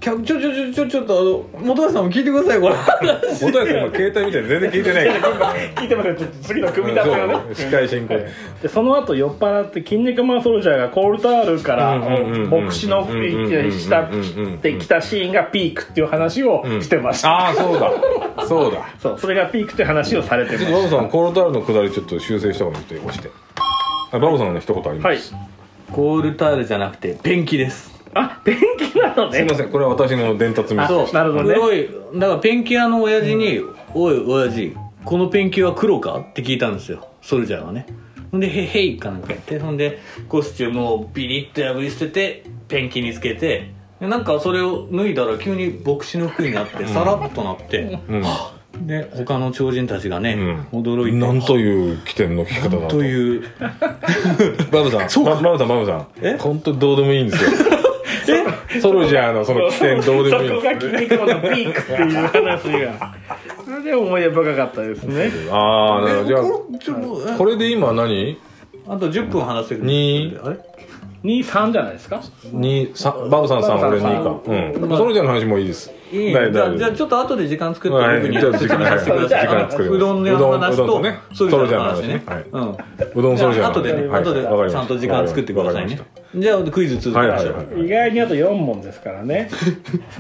[0.07, 2.77] 客ちょちょちょちょちょっとあの本橋さんも聞いてくださいこれ。
[2.77, 5.55] 本谷さん今携帯見て全然聞いてないから。
[5.75, 6.15] 聞いてますよ。
[6.15, 7.35] ちょっと次の組み立てをね。
[7.35, 7.55] そう。
[7.55, 8.15] 司会進行。
[8.63, 14.11] でその後酔っ払って筋肉マンソルジャーがコールタールから牧師のしたっ
[14.63, 17.93] てきたシーンがピークっていう話をしてました、ああそうだ
[18.47, 23.31] そうだそうそれがピークって話をされてましちょっとバブさんコールタールのくだりちょっと修正した方がいいと押して
[24.13, 25.35] あバブさんの一言ありたはいます、
[25.93, 28.59] コールタールじゃなくてペンキですあペン
[28.93, 29.39] キなのね。
[29.39, 30.89] すいませんこれは私の伝達ミス。
[30.89, 31.55] そうなるほどね。
[31.55, 33.61] 黒いだからペンキ屋の親父に
[33.95, 34.75] 「おい親父
[35.05, 37.07] このペンキは黒か?」って聞いたんですよ。
[37.21, 37.87] ソルジャーはね。
[38.31, 39.59] ほんで「へへい」かなんか言って。
[39.59, 48.23] ほんでコスチュームをビリッと破り捨ててペンキにつけてでなんかそれを脱いだら急に牧師の服になってさらっとなって、うん。
[48.87, 50.37] で他の超人たちがね、
[50.71, 51.17] 驚いて。
[51.17, 53.43] なんという起点の聞き方だなんとという。
[54.71, 56.07] バブさん ババブさんバブさん。
[56.21, 56.37] え？
[56.39, 57.51] 本当にどうでもいいんですよ
[58.81, 63.15] ソルジャーのその起点どうでもいいんそこが筋肉マンのピークっていう話が。
[63.65, 65.31] それで思い出深かったですね。
[65.51, 66.79] ああなるほど。
[66.79, 66.95] じゃ
[67.35, 68.39] あこれで今何？
[68.89, 69.83] あと10分話せる。
[69.83, 70.57] にあれ？
[71.25, 72.21] 23じゃないですか？
[72.53, 74.41] にさバブさん3俺2か。
[74.91, 74.97] うん。
[74.99, 75.93] ソルジャーの話もいいです。
[76.13, 76.33] いい。
[76.33, 76.53] 大丈夫。
[76.53, 78.21] じゃあじゃあちょっと後で時間作ってはい。
[78.21, 78.99] 僕にじゃあ時間はい。
[78.99, 79.47] 説明してください。
[79.49, 79.97] 時間作ります。
[79.97, 81.19] うどん屋の話うどんうどとんとね。
[81.35, 82.03] ソルジャーの話ね。
[82.03, 82.45] ソルジャーの話ね。
[82.53, 83.21] うん。
[83.21, 83.73] うどんソルジャーの話。
[83.73, 84.23] 後でねはい。
[84.23, 84.79] 後でわかりました。
[84.79, 85.93] ちゃんと時間作ってくださいね。
[85.95, 86.05] わか
[86.37, 89.49] じゃあクイズ続けはいましょはいはう意外にあと4問ですからね。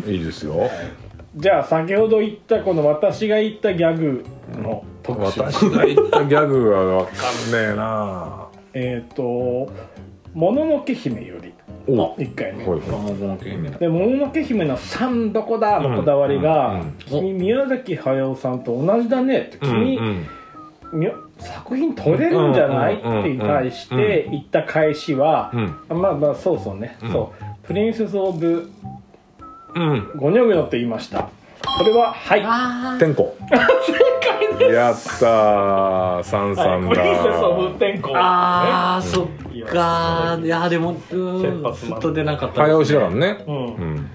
[0.07, 0.69] い いいですよ。
[1.37, 4.25] じゃあ先ほど言ったこの私が言ったギャグ
[4.63, 5.41] の特集。
[5.43, 7.13] 私が言ったギャグはわかん
[7.53, 8.47] ねえな。
[8.73, 9.69] えっ、と
[10.37, 11.53] 「もののけ姫」より
[11.88, 12.66] お1回目。
[12.66, 13.79] はい卵の毛姫だ。
[13.79, 20.27] で「もののけ姫の3どこだ」のこだわりがうんうん「君宮崎駿さんと同じだね」って君、うん
[20.92, 25.51] み作品撮れるんじゃない?」うんってに対して言った返しは
[25.90, 26.01] うん。
[26.01, 27.12] まあまあそうそうね、うん。
[27.12, 28.68] そう「プリンセス・オブ・
[29.75, 30.11] うん。
[30.16, 31.29] ゴニョゴニョ」って言いました。
[31.79, 32.99] これははい。
[32.99, 33.35] 天候
[34.72, 36.22] やったー。
[36.25, 41.16] 三三プリンセス・オブ・だ天候あーそっいやかいやでもず
[41.94, 43.44] っと出なかった早押しだからね。
[43.46, 43.66] うん。
[43.66, 44.11] うん。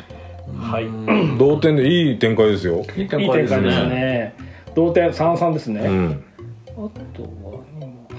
[0.57, 0.85] はい。
[0.85, 1.37] うん。
[1.37, 2.83] 同点でいい展開ですよ。
[2.95, 4.35] いい展いい展開ですね。
[4.73, 6.23] 同点3-3ですね、うん。
[6.69, 6.73] あ
[7.13, 7.23] と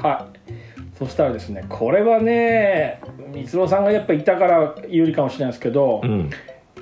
[0.02, 0.52] ははい。
[0.98, 3.00] そしたらですねこれはね
[3.34, 6.30] 光郎さんがやっぱいたから有利かもしれないですけど「うん。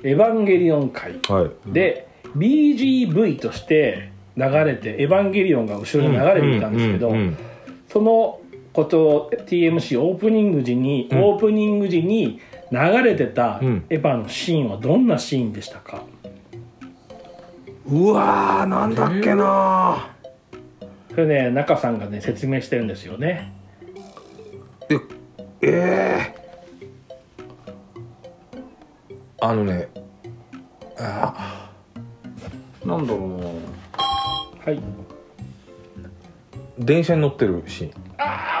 [0.03, 7.37] エヴァンゲリオン界はい」で BGV として流れて「エヴァンゲリオン」が後ろに流れていたんですけど、うんうん。
[7.87, 8.40] その
[8.73, 11.23] ことを TMC オープニング時に、うん。
[11.23, 12.39] オープニング時に
[12.71, 13.85] 流れてたうん。
[13.89, 16.03] エヴァのシーンはどんなシーンでしたか、
[17.85, 20.11] うわーなんだっけな
[21.09, 23.51] それね中さんがね説明してるんですよね。
[24.89, 24.97] え
[25.61, 29.89] えー、あのね
[30.97, 31.69] あ
[32.85, 33.45] なんだろうな。
[33.45, 34.81] はい。
[36.79, 37.91] 電車に乗ってるシーン。
[38.17, 38.60] あ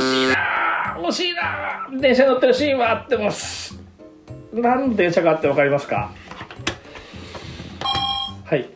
[0.00, 0.96] しいな。
[1.08, 1.88] 惜しいな。
[2.00, 3.78] 電車に乗ってるシーンは合ってます。
[4.52, 6.10] 何の電車かって分かりますか？
[8.44, 8.68] はい。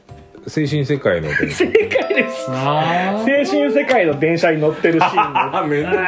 [0.47, 1.57] 精神世界の電車。
[1.57, 2.47] 正解です。
[2.51, 6.05] あ青春世界の電車に乗ってるシーンあめんどくちょ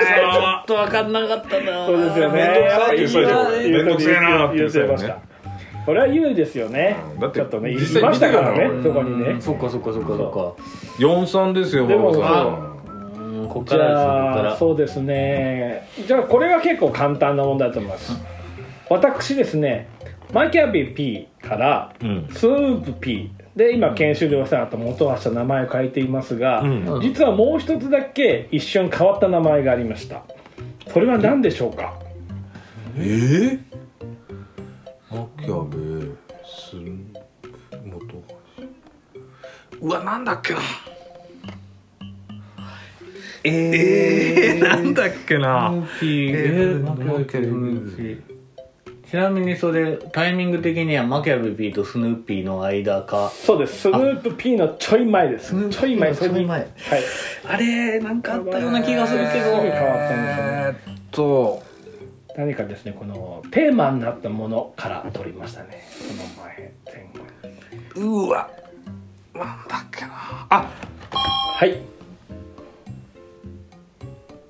[0.62, 1.87] っと分かんなかったな。
[1.87, 2.38] そうですよね。
[2.38, 2.96] めんどくさい。
[2.96, 5.18] って言ってたでしょ言うめんどくせえなって言ってました。
[5.87, 6.96] これは有利ですよね。
[7.14, 8.83] うんだってちょっとねい実際ましたからね。
[8.83, 9.40] そこにね。
[9.40, 10.57] そっかそっかそっかそ
[10.98, 12.75] 43ですよでも馬場さんっかう
[13.60, 14.42] んこっじから。
[14.42, 15.88] ですそうですね。
[16.06, 18.12] じゃあこれは結構簡単な問題だと思います。
[18.88, 19.88] 私ですね
[20.32, 22.28] マキャビ P からうん。
[22.30, 26.66] スープ P で今研修でお世話になった元橋と名前を変えていますが、う
[26.98, 27.00] ん。
[27.00, 30.22] 実はもう一つだけ一瞬変わった名前がありました。
[30.88, 31.94] それは何でしょうか？
[32.98, 33.60] えー、
[35.10, 36.12] マキャベ
[36.44, 36.76] ス
[37.84, 38.22] 元。
[39.80, 40.60] 橋うわなんだっけな
[43.46, 45.70] ええー、なんだっけな。
[45.70, 48.37] スヌーピーえーマキャベピースヌーピー
[49.09, 53.30] ちなみにそれタイミング的にはマキャベピーとスヌーピーの間か。
[53.30, 53.82] そうです。
[53.82, 55.54] スヌープ P のちょい前です。
[55.70, 56.46] ちょい前ちょい前。
[56.46, 56.68] はい
[57.48, 59.30] あれなんかあったような気がするけど。
[59.32, 60.76] 変わったんですよね。
[60.88, 61.62] えーっと
[62.37, 65.82] 何かですねこのテーマになったものから取りましたね。
[65.88, 67.06] その前前
[67.94, 68.50] 後うわ。
[69.35, 70.46] なんだっけな。
[70.50, 70.68] あ
[71.59, 71.80] はい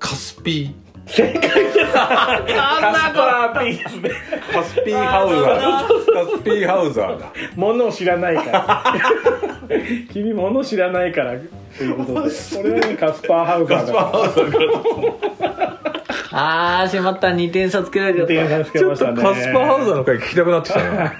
[0.07, 0.73] カスピ
[1.05, 1.91] 正解です。
[1.91, 4.09] カスパー P ですね。
[4.09, 6.31] ーカスピーハウザー。
[6.31, 7.33] カスピーハウザーだ。
[7.57, 8.83] ものを知らないから。
[10.13, 11.33] 君もの知らないから。
[11.77, 12.29] ということで。
[12.29, 13.93] これはねカスパーハウザーだ。
[13.93, 13.99] か
[16.31, 17.27] らあーしまった。
[17.27, 18.33] 2点差つけられちゃった。
[18.33, 19.11] 点差つけちょましたね。
[19.11, 21.13] っとカスパーハウザーの回聞きたくなってきたな、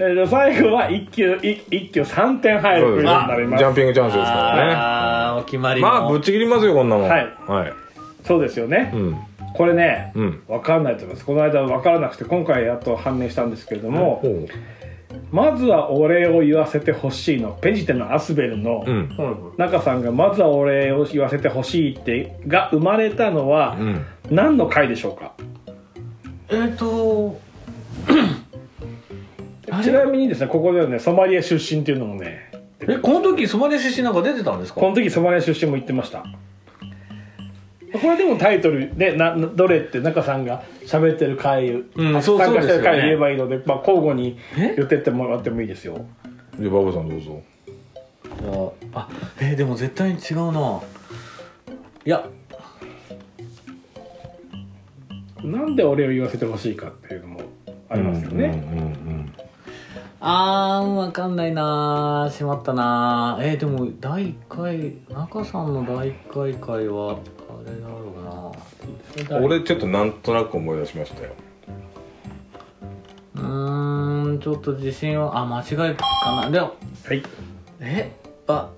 [0.00, 5.88] えーと最後は一級一一級3点入るになりうん、ますジャンピングチャンスですからあーお決まねりの。
[5.88, 7.08] まあぶっちぎりますよこんなもん。
[7.08, 7.28] はい。
[7.46, 7.83] はい
[8.24, 9.16] そうですよね、うん。
[9.54, 10.42] これね、うん。
[10.48, 11.26] 分かんないと思います。
[11.26, 14.48] この間分からなくて今回やっと判明したんですけれども、ほう。
[15.30, 17.52] まずはお礼を言わせてほしいの。
[17.60, 19.10] ペジテのアスベルのうん。
[19.58, 24.04] 中さんがまずはお礼を言わせてほしいってが生まれたのはうん。
[24.30, 25.32] 何の回でしょうか？
[26.48, 27.38] えっ、と
[29.70, 34.80] あれちなみにですねここではねソマリア出身っていうのもねえこの時ソマリア出身なんか出てたんですか？
[34.80, 36.24] この時ソマリア出身も言ってました
[38.00, 44.74] これでもタイトルでななどれって中さんが喋ってる回、うんそう参加してる回言えばいいので、まあ、交互にえ？
[44.76, 46.04] 言ってってもらってもいいですよ。
[46.58, 47.42] じゃあバブさんどうぞ。
[48.94, 49.08] あ
[49.40, 50.80] えーでも絶対に違うな。
[52.04, 52.26] いや。
[55.42, 57.40] なんで俺を言わせてほしいかっていうのも
[57.90, 58.82] ありますよね、うんう
[59.20, 59.32] ん
[60.26, 62.30] あーわかんないな。
[62.32, 63.36] しまったな。
[63.42, 67.18] えーでも第1回中さんの第1回回は
[67.66, 69.38] あれだろうな。
[69.38, 71.30] うん俺ちょっとなんとなく思い出しましたよ。
[73.36, 76.04] うーんちょっと自信はあ間違いか
[76.42, 76.50] な。
[76.50, 76.74] でも
[77.06, 77.22] はい。
[77.80, 78.12] え
[78.46, 78.70] バ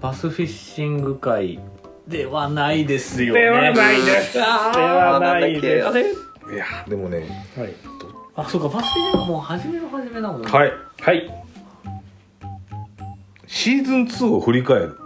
[0.00, 1.58] バスフィッシング会
[2.06, 3.40] ではないですよね。
[3.40, 4.34] ではないです。
[4.34, 5.88] ではないです。
[5.88, 6.02] あれ？
[6.02, 7.46] いやでもね。
[7.56, 7.74] はい、
[8.36, 10.50] あそうかバスフィッシングはもう初めの初めなもんね。
[10.50, 10.72] はい。
[11.00, 11.30] はい、
[13.46, 14.98] シーズン2を振り返る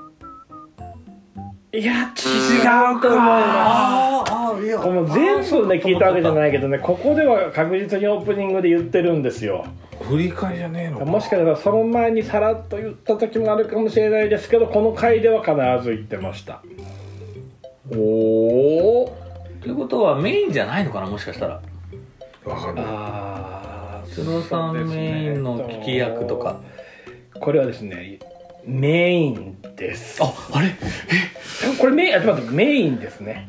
[1.74, 4.78] いや違うと思いまあーあーいや。
[4.82, 9.64] すもう全部ね聞いたわけじゃないけどねここでは確実にオープニングで言ってるんですよ。
[10.02, 11.04] 振り返りじゃねえのか。
[11.06, 16.62] もしかしたらその前にさらっと言った時もあるかもしれないですけどこの回では必ず言ってました。
[17.90, 19.16] おお
[19.62, 21.62] ということはメインじゃないのかなもしかしたら。
[22.44, 22.84] わかんない。
[22.86, 26.60] ああ須藤さんメインの聞き役とか。
[27.40, 28.18] これはですね
[28.66, 30.22] メインです。
[30.22, 30.74] ああれ？
[31.78, 33.48] これメインあちょっと待ってメインですね。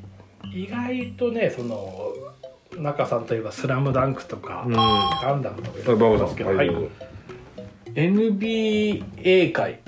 [0.54, 2.14] 意外とねその
[2.78, 4.74] 中さんといえば「スラムダンクとか「うん。
[4.74, 6.28] ガンダム」とか言バブさん。
[6.28, 6.70] ってますけど、はい。
[6.70, 6.88] はい。
[7.96, 9.80] NBA 会。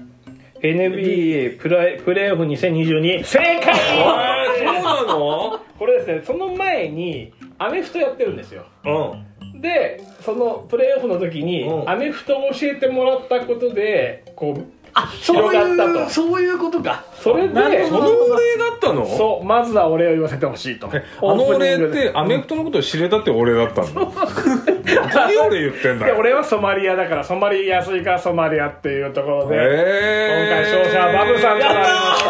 [0.62, 3.76] NBA プレプレーオフ2022正解！
[3.76, 5.60] そうなの？
[5.78, 8.66] これですねその前にアメフトやってるんですよ。
[8.86, 9.62] うん。
[9.62, 11.90] でそのプレーオフの時にうん。
[11.90, 16.10] アメフトを教えてもらったことでこうあ広がったと。
[16.10, 17.04] そういうことか。
[17.22, 19.06] それでそのお礼だったの？
[19.06, 20.90] そうまずはお礼を言わせてほしいと。
[20.94, 24.14] え あのお礼ってアメフトのことを知れたってお礼だったの？
[25.14, 32.30] 何俺言ってんだ俺はソマリアだからソマリ安いからソマリアっていうところで、え今回勝者はバブさんとなりました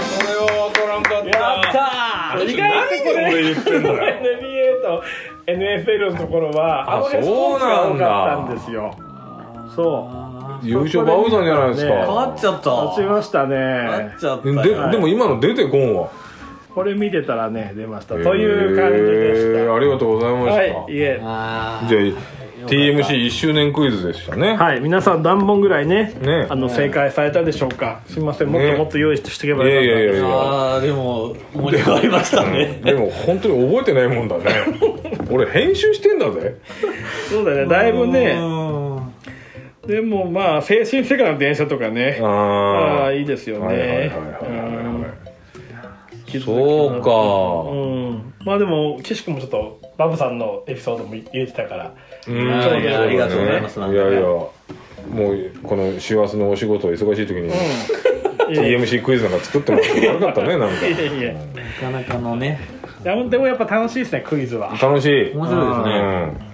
[0.00, 1.28] それは分からんかった。
[1.28, 3.94] やったー意外とこれ何俺言ってんだよ。
[3.96, 5.02] NBA と
[5.46, 8.94] NFL のところはあの辺スポーツが多かったんですよ。
[9.74, 12.70] そう優勝バブさんじゃないですね変かわっちゃった。
[12.70, 14.90] 勝ちました変わねっちゃったでよ。
[14.90, 16.08] でも今の出てこんわ
[16.74, 18.14] これ見てたらね出ました。
[18.14, 21.18] という感じでしえーありがとうございまたした、はいいえ。
[21.18, 21.28] じゃ
[22.66, 26.46] あ TMC1 周年クイズでしたね、はい皆さん何本ぐらいねね。
[26.50, 28.02] あの正解されたでしょうか。
[28.06, 30.26] すいませんもっねともっと用意しておけばよかったいやいやいや。
[30.26, 34.44] あーでも盛り上がりましたねでも本当に覚えてないもんだね。
[35.30, 36.56] 俺編集してんだぜ。
[37.30, 38.89] そうだねだいぶねうん
[39.90, 42.20] でもまあ精神世界の電車とかね。
[42.22, 44.12] あああいいですよね。
[46.44, 47.10] そうか。
[47.70, 48.32] うん。
[48.44, 51.94] まあでも岸君もちょっとバブさんのエピソードも入れてたから。
[52.28, 52.36] うん。
[52.36, 53.80] いやいやありがとうございます。
[53.80, 54.52] いやいやも
[55.32, 57.50] うこの師走のお仕事忙しい時に
[58.54, 60.86] TMC クイズなんか作ってもらって悪かったねなんか。
[60.86, 61.40] いやいやな
[61.80, 62.60] かなかのね。
[63.02, 64.78] でもやっぱ楽しいですねクイズは。
[64.80, 65.32] 楽しい。
[65.34, 66.49] 面白いですうね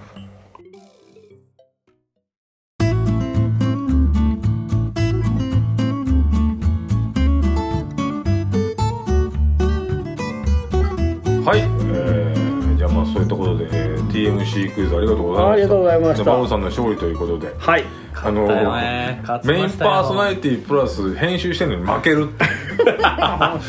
[14.17, 15.51] TMC クイズありがとうございました。
[15.51, 16.23] ありがとうございました。
[16.23, 17.53] でバブさんの勝利ということで。
[17.57, 17.83] はい。
[18.15, 19.91] あのね勝ちメインましたよ。
[19.91, 23.01] パーソナリティプラス編集してるのに負けるっていう。
[23.01, 23.59] まあ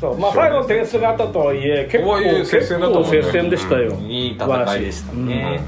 [0.00, 0.18] そう。
[0.18, 5.60] まあ最後点数があったとはいえ結構接戦だったね結構接戦でしたよ、いい戦いでしたね。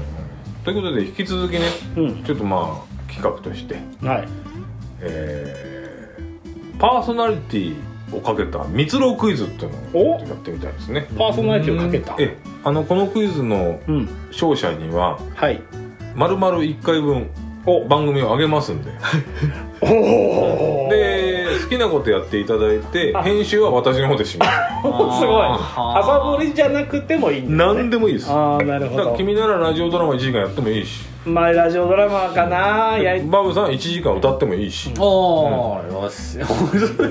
[0.63, 1.61] ということで引き続きね、
[1.97, 2.23] うん。
[2.23, 4.27] ちょっとまあ企画として、はい。
[5.01, 5.73] えー
[6.79, 7.75] パーソナリティ
[8.15, 10.19] をかけた蜜ろクイズっていうのをお？
[10.21, 11.07] やってみたいですね。
[11.17, 12.15] パーソナリティをかけた？
[12.19, 14.09] えあのこのクイズのうん。
[14.31, 15.61] 勝者にははい。
[16.15, 17.29] 丸々1回分
[17.65, 17.85] お。
[17.85, 18.91] 番組をあげますんで。
[19.81, 24.51] おおで好きなことやっていただいて編集は私の方でします。
[25.19, 25.45] すごい。
[25.75, 28.31] 朝掘りじゃなくてもいいんだ、ね、何でもいいです。
[28.31, 34.91] ああなるほらど君ならラジオドラマ1時間やってもいいしまあラジオドラマかなやりバブさん1時間歌ってもいいし。
[34.99, 36.37] おーよし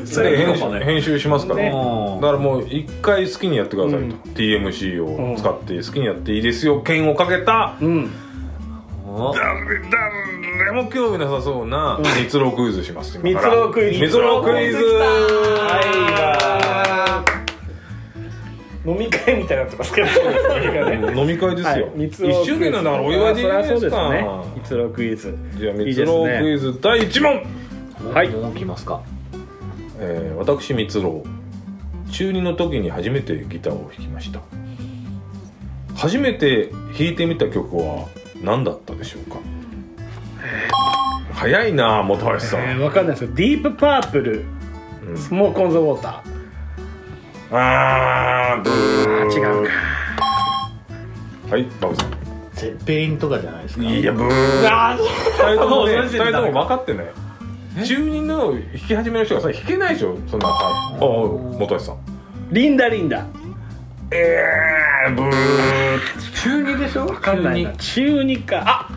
[0.07, 1.71] そでれ編集編集しますから、ね。
[1.71, 4.13] だからもう一回好きにやってくださいと、うん。
[4.35, 7.77] TMC を使って好きにやっていいですよ剣をかけた。
[7.81, 8.11] うん。
[9.07, 9.45] お誰
[10.59, 13.55] 誰も興味なさそうな蜜ろクイズします今から。
[13.55, 14.01] 蜜ろクイズ。
[14.03, 14.77] 蜜ろクイズ。
[14.77, 15.81] は
[17.39, 17.42] い
[18.85, 21.93] 飲み会みたいになってますけど飲み会ですよ、はい。
[21.95, 23.65] 蜜ろクイズ一周年なんだからお祝いでいいですか？
[23.65, 24.27] そりゃそうですね。
[24.57, 25.39] 蜜ろクイズ。
[25.57, 26.79] じゃあ蜜ろねクイズ。
[26.81, 28.29] 第1問、はい。
[28.31, 29.01] もう来ますか。
[30.01, 31.23] えー私蜜ろ
[32.11, 34.41] 中2の時に初めてギターを弾きました。
[35.95, 38.09] 初めて弾いてみた曲は
[38.43, 39.39] 何だったでしょうか？
[41.33, 44.45] 早いな本橋さん、えー、わかんないですけどディープパープル
[45.09, 45.17] うん。
[45.17, 46.23] スモークオンザウォータ
[47.55, 48.73] あーブー。
[49.31, 49.73] 違うか。
[51.51, 52.11] はいバブさん。
[52.55, 53.85] ゼッペリンとかじゃないですか？
[53.85, 54.29] いやブー。
[54.67, 57.07] あ二人ともね二人とも分かってない。
[57.85, 60.17] 中2の弾き始めの人がさ弾けないでしょ？
[60.31, 61.99] そんなああ本橋さん。
[62.51, 63.27] リンダリンダ。
[64.11, 65.31] えーブー。
[66.43, 67.07] 中二でしょ？
[67.07, 67.73] わかんないな。
[67.77, 68.39] 中二。
[68.39, 68.63] か。
[68.65, 68.89] あ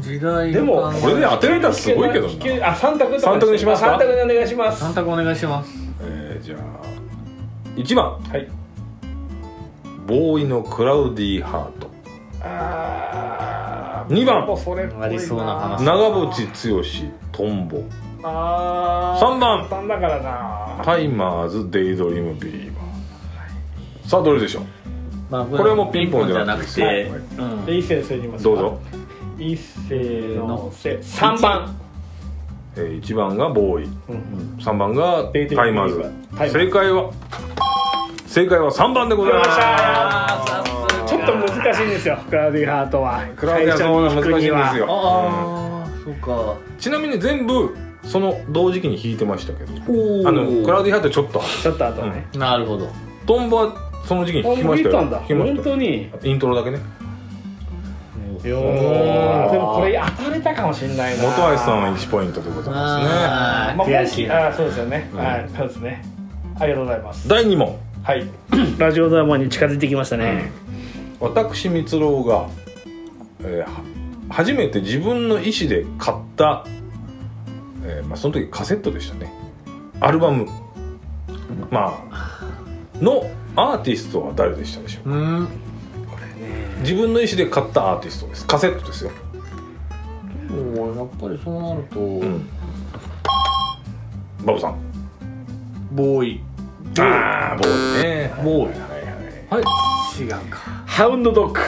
[0.00, 2.68] 時代でもこれで当てられたらすごいけどな。
[2.70, 3.94] あ三択とか三択にしますか？
[3.94, 4.80] あ三択でお願いします。
[4.80, 5.79] 三択お願いします
[7.82, 8.12] 1番。
[8.12, 8.48] はい。
[10.06, 11.90] ボーイのクラウディーハート。
[12.42, 14.42] あ二番。
[15.00, 15.82] ありそうな話。
[15.82, 16.82] 長渕剛
[17.32, 17.82] トンボ。
[18.22, 19.20] あー。
[19.20, 19.66] 三番。
[19.68, 20.82] 簡単だからな。
[20.84, 24.08] タイマーズデイドリームビリーバー。
[24.08, 24.64] さあどれでしょう？
[25.30, 26.74] まあこれはもうピンポンじゃなくて。
[26.74, 27.42] ピンポンじゃなくて。
[27.42, 27.66] うん。
[27.66, 28.80] で一斉数にますどうぞ、
[29.38, 29.56] 一
[29.88, 31.79] 斉のせ三番
[32.76, 33.84] えー、1番がボーイ。
[33.84, 36.52] うん3番がタイマーズ。
[36.52, 37.10] 正解は
[38.26, 40.64] 正解は3番でございました
[41.04, 43.26] ちょっと難しいんですよクラウディハートは。
[43.36, 44.86] クラウディハートは難しいんですよ。
[44.88, 46.56] ああそうか。
[46.78, 49.72] ちなみに全部その同時期に弾いてましたけど。
[49.92, 51.40] おあのクラウディハートちょっと。
[51.62, 52.26] ちょっと後ね。
[52.36, 52.88] なるほど。
[53.26, 54.94] トンボはその時期にあ弾きましたよ。
[54.94, 55.18] 弾いたんだ。
[55.18, 55.54] 弾きました。
[55.56, 56.10] 本当に。
[56.22, 56.78] イントロだけね
[58.48, 59.50] よー。
[59.52, 61.24] でもこれ当たれたかもしれないな。
[61.24, 63.10] 本橋さんは1ポイントでございますね。
[63.12, 64.26] あまあ、悔しい。
[64.26, 66.04] なあそうですよね、はいそうですね。
[66.58, 67.28] ありがとうございます。
[67.28, 67.78] 第2問。
[68.02, 68.26] はい。
[68.78, 70.50] ラジオドラマに近づいてきましたね、
[71.20, 72.48] 私蜜ろが、
[73.40, 73.82] えーは
[74.30, 76.64] 初めて自分の意思で買った、
[77.84, 79.32] えーまあ、その時カセットでしたね。
[80.00, 80.46] アルバム。
[81.70, 82.40] まあ
[83.00, 83.24] の
[83.56, 85.48] アーティストは誰でしたでしょううん
[86.80, 88.46] 自分の意思で買ったアーティストです。
[88.46, 89.10] カセットですよ、
[90.76, 92.48] おやっぱりそうなると、うん、
[94.44, 94.76] バブさん。
[95.92, 96.40] ボーイ。
[96.98, 98.02] ああボーイ。
[98.02, 98.32] ね。
[98.42, 98.80] ボーイ。
[98.80, 99.60] はい。
[99.60, 99.64] はい
[100.22, 101.60] 違うかハウンドドッグ。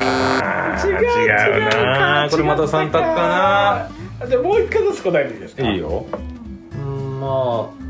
[0.00, 2.28] あー違う違うな。
[2.30, 2.98] これまた3択か
[4.20, 4.26] な。
[4.26, 5.62] じゃあもう一回ずつ答えていいですか？
[5.62, 6.06] ないいよ。
[6.74, 7.82] うんまあ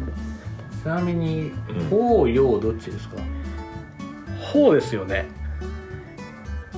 [0.83, 1.89] ちなみにうん。
[1.89, 3.17] ほうようどっちですか？
[4.41, 5.29] ほうですよね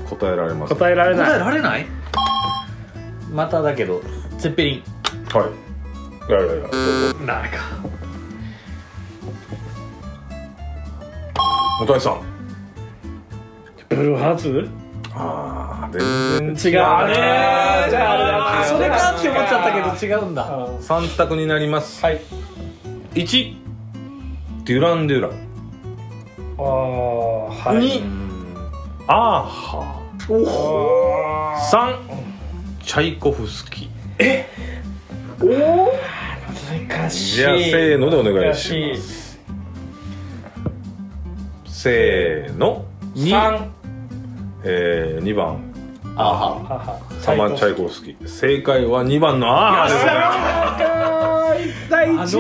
[0.09, 1.27] 答えられます答えられない。
[1.27, 1.87] 答えられない？
[3.33, 4.03] まただけど
[4.39, 4.83] ゼッペリン
[5.37, 5.51] はい。
[6.31, 6.65] いやいやいや
[7.27, 7.59] ダメか。
[11.81, 12.21] 本橋さん。
[13.89, 14.69] ブルーハーツ？
[15.13, 16.73] ああ全然。
[16.73, 16.79] 違う
[17.09, 17.15] ね
[17.91, 17.99] じゃ
[18.39, 20.43] ああそれかって思っちゃったけど違うんだ。
[20.43, 22.03] あ3択になります。
[22.05, 22.21] はい。
[23.15, 23.57] 1
[24.65, 25.31] デュラン・デュラン。
[26.59, 26.65] あー
[27.69, 27.79] はい。
[27.79, 28.05] に
[29.07, 31.99] アーハー3
[32.83, 33.91] チャイコフスキ。
[34.19, 34.45] ー
[35.43, 35.47] お
[35.85, 35.93] お
[36.89, 37.37] 難しい。
[37.37, 39.39] じゃあせーのでお願いし難ます
[41.67, 42.87] せーの。
[43.15, 43.71] い三。
[44.65, 45.61] えー、2番。
[46.17, 48.13] あはサマン・チャイコフスキ。
[48.13, 51.14] ー正解は2番のアーハーです
[51.67, 52.37] ね第あの時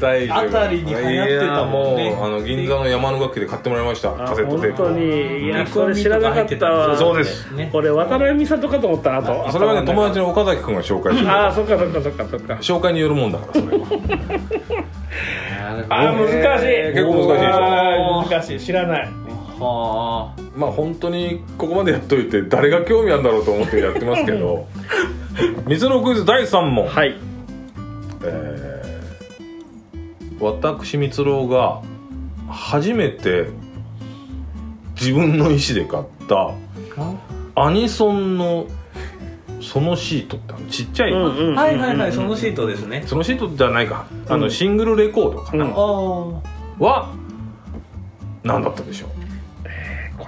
[0.00, 0.36] 大丈夫。
[0.36, 2.02] あたりに流行ってたもんね。
[2.04, 4.12] いやもうあの銀座の山の楽器で買ってもらいました。
[4.14, 4.82] あカセットテープ。
[4.84, 5.44] 本当に。
[5.44, 6.96] いやそれ知らなかったわ。
[6.96, 7.52] そうです。
[7.54, 9.52] ねこれ渡辺美里かと思ったなと。
[9.52, 12.54] それはね友達の岡崎君が紹介してああそっかそっかそっかそっか。
[12.54, 13.86] 紹介によるもんだからそれは。
[15.88, 16.66] あー難しい。
[16.68, 18.24] えー結構難しいでしょ。
[18.30, 18.60] 難しい。
[18.60, 19.08] 知らない。
[19.58, 20.40] はあ。
[20.56, 24.66] まあ本当にここまでやっといて誰が興味あるんだろうと思ってやってますけど。
[25.66, 27.14] 水のクイズ第3問、はい
[28.26, 29.06] えー
[30.38, 31.80] 私光郎が
[32.50, 33.46] 初めて
[34.94, 36.52] 自分の意思で買った
[37.54, 38.66] アニソンの
[39.62, 40.66] そのシートってあの？
[40.66, 43.02] ちっちゃい、うんうんはいはいはいそのシートですね。
[43.06, 44.06] そのシートじゃないか。
[44.28, 45.72] あのうんシングルレコードかな、うん。
[45.72, 45.76] あ
[46.78, 47.14] は
[48.44, 49.15] 何だったでしょこ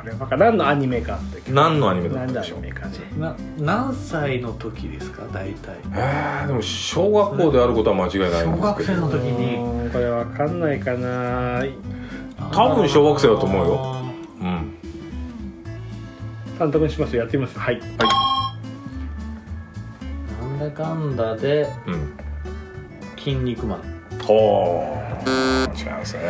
[0.08, 3.20] れわか何のアニメかってう何のアニメだったでしょう。
[3.20, 5.76] な何歳の時ですか大体。
[5.94, 9.08] えー、でも小学校であることは間違いないん小学ですけど。
[9.08, 9.56] 生の時に。
[9.56, 11.64] うんこれわかんないかな。
[12.52, 13.80] 多分小学生だと思うよ。
[13.82, 14.74] あうん。
[16.58, 17.58] 監督にしますやってみます。
[17.58, 17.80] はい。
[17.80, 17.98] ー
[20.58, 22.12] なんだかんだでうん
[23.16, 23.97] 「筋肉マン
[24.28, 26.22] ほー違いますね。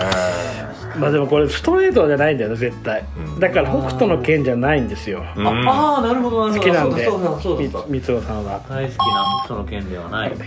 [0.98, 3.04] まあでもこれストレートじゃないんだよね絶対。
[3.16, 3.40] うん。
[3.40, 5.24] だから北斗の拳じゃないんですよ。
[5.36, 5.46] うん。
[5.46, 6.64] ああーなるほどなるほど。
[6.64, 7.82] 好きなんでそうだそうだそうだそう。
[7.82, 8.60] だみつろさんは。
[8.68, 10.32] 大好きな北斗の拳ではない。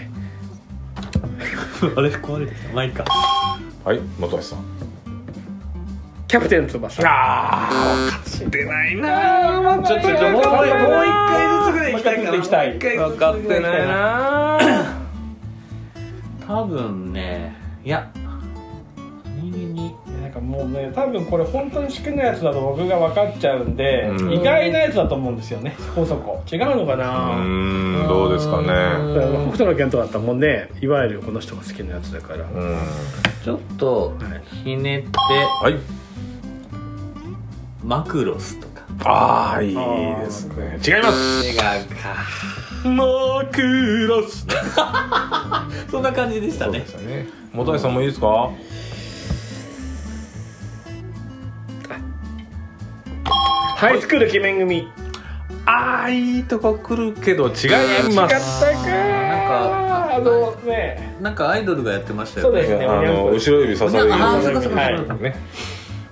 [1.96, 2.74] あれ壊れてきた。
[2.74, 3.04] まあいいか。
[3.84, 4.60] はい本橋さん。
[6.28, 7.04] キャプテン翼。
[7.06, 12.32] ああ分かってないなちょっとちょっともうもう一回ずつぐらい行きたいから。
[12.32, 12.68] もう一回ずつ行きたい。
[12.68, 14.98] もう一回ずつ分かってないな
[16.52, 18.12] 多分ねいや
[20.22, 24.34] なんかもうね多分これ本当に好きなやつだと僕が分かっちゃうんで、うん。
[24.34, 26.44] 意外なやつだと思うんですよねそこそこ。
[26.52, 28.68] 違うのかうな、ーんどうですかね。
[29.48, 32.78] 北斗の拳とかだったらもうねいわゆるこの人が好きなやつだから、うん。
[33.44, 34.14] ちょっと
[34.64, 35.10] ひねって
[35.64, 35.76] はい。
[37.84, 38.84] マクロスとか。
[39.04, 40.80] ああいいですね。
[40.86, 41.48] 違います。
[41.48, 41.72] 違うか
[42.84, 44.46] マクロス。
[45.90, 46.84] そんな感じでしたね。
[46.88, 47.28] そうでしたね。
[47.54, 48.50] 本橋さんもいいですか？
[53.78, 54.88] ハイスクール鬼面組。
[55.66, 58.72] ああいいとこ来るけど違い違ったますか。
[58.72, 58.86] なん
[59.48, 61.16] かあのね。
[61.22, 62.62] なんかアイドルがやってましたよね。
[62.64, 64.14] そうですねあの後ろ指さされる。
[64.14, 65.36] あーそうかそうかはいそうかね。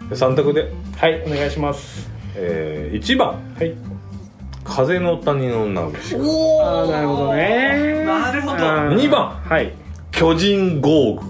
[0.09, 2.09] で3択で、はいお願いします。
[2.35, 3.27] えー、1番。
[3.29, 3.73] はい
[4.69, 8.03] 「風の谷のナウシカ」おあーなるほどね。
[8.05, 8.53] なるほど。
[8.53, 8.95] あー。
[8.95, 9.29] 2番。
[9.29, 9.73] はい
[10.11, 11.25] 「巨人ゴーグ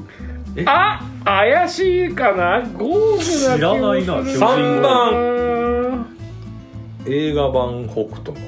[0.66, 2.62] あ怪しいかな？
[2.78, 4.14] ゴーグな知らないな？
[4.16, 5.12] 気もする三番。
[5.12, 6.06] 番」
[7.08, 8.46] 映画版「北斗の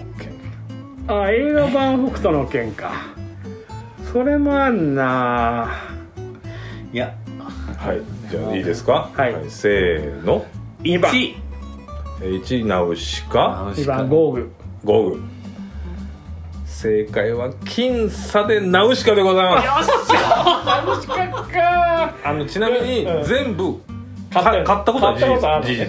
[1.07, 2.91] 拳あ映画版北斗の拳か。
[4.11, 5.69] それもあんな。
[6.93, 7.13] いや」
[7.79, 8.01] はい。
[8.29, 9.09] じゃあいいですか？
[9.15, 9.35] はい。
[9.47, 10.45] せーの。
[10.83, 11.35] 2番1
[12.21, 13.71] 1ナウシカ。
[13.73, 14.51] 2番ゴーグ
[14.83, 15.23] ゴーグ
[16.65, 19.89] 正解は僅差でナウシカでございます。
[19.89, 23.23] 楽しかったあのちなみにうん。
[23.23, 23.79] 全部
[24.33, 25.87] 買買ったことは事実。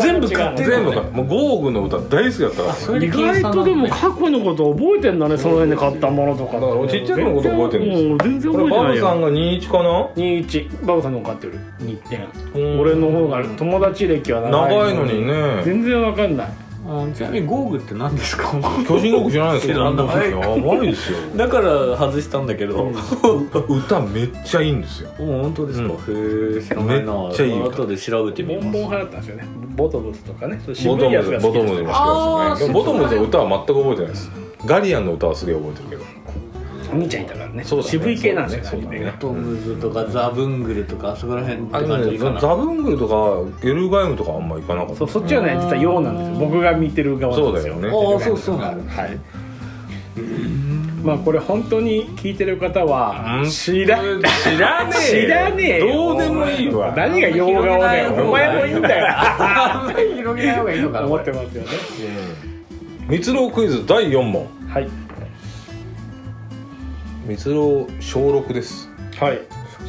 [0.00, 0.92] 全部買ってる全部。
[0.92, 3.04] かもうゴーグの歌大好きだったから。
[3.04, 8.08] 意外とでも過去のこと覚えてんだねその辺で買ったものとかだから俺ちっちゃい頃のこと覚えてるんですよ。
[8.08, 9.04] もう全然覚えてないよ。
[9.04, 11.60] バブさんが21かな？21バブさんの方が買ってる。
[11.80, 12.80] 2点うん。
[12.80, 15.62] 俺の方が友達歴は長い長いのにね。
[15.64, 16.48] 全然わかんない
[16.88, 18.52] あちなみにゴーグって何ですか？
[18.86, 20.30] 巨人ゴーグ知らないです知らない。
[20.30, 21.18] やばいですよ。
[21.36, 22.90] だから外したんだけど、
[23.68, 25.10] 歌めっちゃいいんですよ。
[25.18, 25.90] もう本当ですか、うん。
[25.92, 27.12] へえ知らないな。
[27.12, 27.76] めっちゃいい歌。
[27.82, 28.64] 後で調べてみます。
[28.64, 32.68] ボンボン派だったんですよねボトムズとかねボトムズボトムズも好きですよ。
[32.68, 34.30] ねボトムズの歌は全く覚えてないです。
[34.64, 36.15] ガリアンの歌はすげえ覚えてるけど
[36.96, 37.62] お兄ちゃんいたからね。
[37.62, 37.90] そうだね。
[37.90, 39.12] 渋い系なんですよそうだね。
[39.18, 44.96] トムズとかザブングルとかあそこら辺って感じかなザブングルとかゲルガイムとかあんま行かなかった。
[44.96, 46.46] そうそっちはね実は陽なんですよ。
[46.46, 47.74] 僕が見てる側なんですよ。
[47.74, 48.12] そうだよね。
[48.12, 49.18] ああそうそうはい。
[51.04, 53.50] まあこれ本当に聞いてる方はうん。
[53.50, 55.92] 知ら知らねえ知らねえよ。
[55.92, 56.94] どうでもいいわ。
[56.96, 61.68] 何が洋顔だよお前もいいんだよあんまり広げない方がいいのかな思ってますよね。
[63.08, 64.48] 蜜ろクイズ第4問。
[64.68, 64.88] はい
[67.26, 68.88] 蜜ろ小6です。
[69.18, 69.40] はい。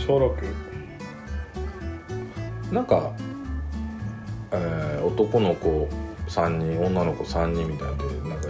[0.07, 0.35] 小六。
[2.71, 3.11] なんか、
[4.51, 5.88] えー男の子
[6.27, 8.47] 3人女の子3人みたいでなんか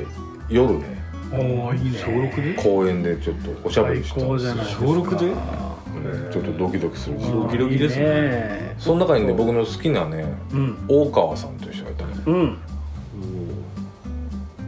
[0.49, 1.03] 夜ね。
[1.33, 1.99] おおいいね。
[1.99, 2.53] 小六で？
[2.55, 4.55] 公園でちょっとおしゃべりしたんですよ。
[4.79, 5.25] 小六で？
[5.25, 6.31] うん。
[6.31, 7.19] ちょっとドキドキする。
[7.19, 8.75] しドキドキですねね。
[8.79, 10.77] その中にね僕の好きなねうん。
[10.87, 12.11] 大川さんという人がいたの。
[12.25, 12.57] うん。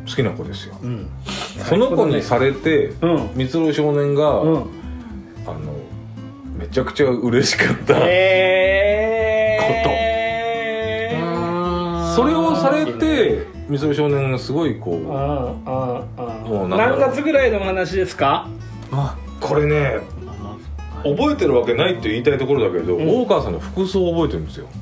[0.05, 0.78] 好きな子ですよ。
[0.84, 1.07] うん
[1.66, 3.30] その子にされてうん。
[3.47, 4.55] 三郎少年が、うん。
[5.45, 5.74] あの
[6.72, 15.03] ちゃくちゃ嬉しかった、えー、それをされてみそ少年がすごいこう
[16.68, 18.47] 何月ぐらいの話ですか？
[19.39, 19.99] これね
[21.03, 23.07] 覚えてるわけないって言いたいところだけど、ん。
[23.07, 24.68] 大川さんの服装を覚えてるんですよ。
[24.74, 24.80] ジ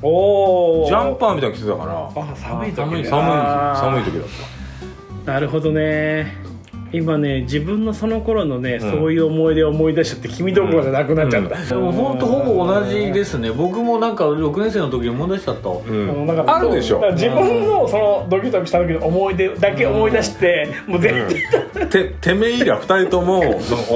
[0.92, 2.10] ャンパーみたいなの着てたから。
[2.14, 4.28] あ寒い時ね寒い寒い時だっ
[5.24, 6.34] なるほどね
[6.92, 8.80] 今ね自分のその頃のね、ん。
[8.80, 13.50] そういう思い出を思い出しちゃって君どころじゃなくなっちゃった、でも本当ほぼ同じですね。
[13.50, 17.00] 僕もなんか6年生の時に思い出しちゃったた、うんなんかあるでしょ。
[17.12, 21.28] 自分のそのドキドキした時の思い出だけ思い出して、もう全
[21.74, 23.82] 然、ててめえいりゃ二人ともその「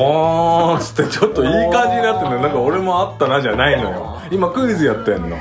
[0.74, 4.18] おー」っつってちょっといい感じになってるのなんか俺もあったなじゃないのよ。
[4.30, 5.36] 今クイズやってんの。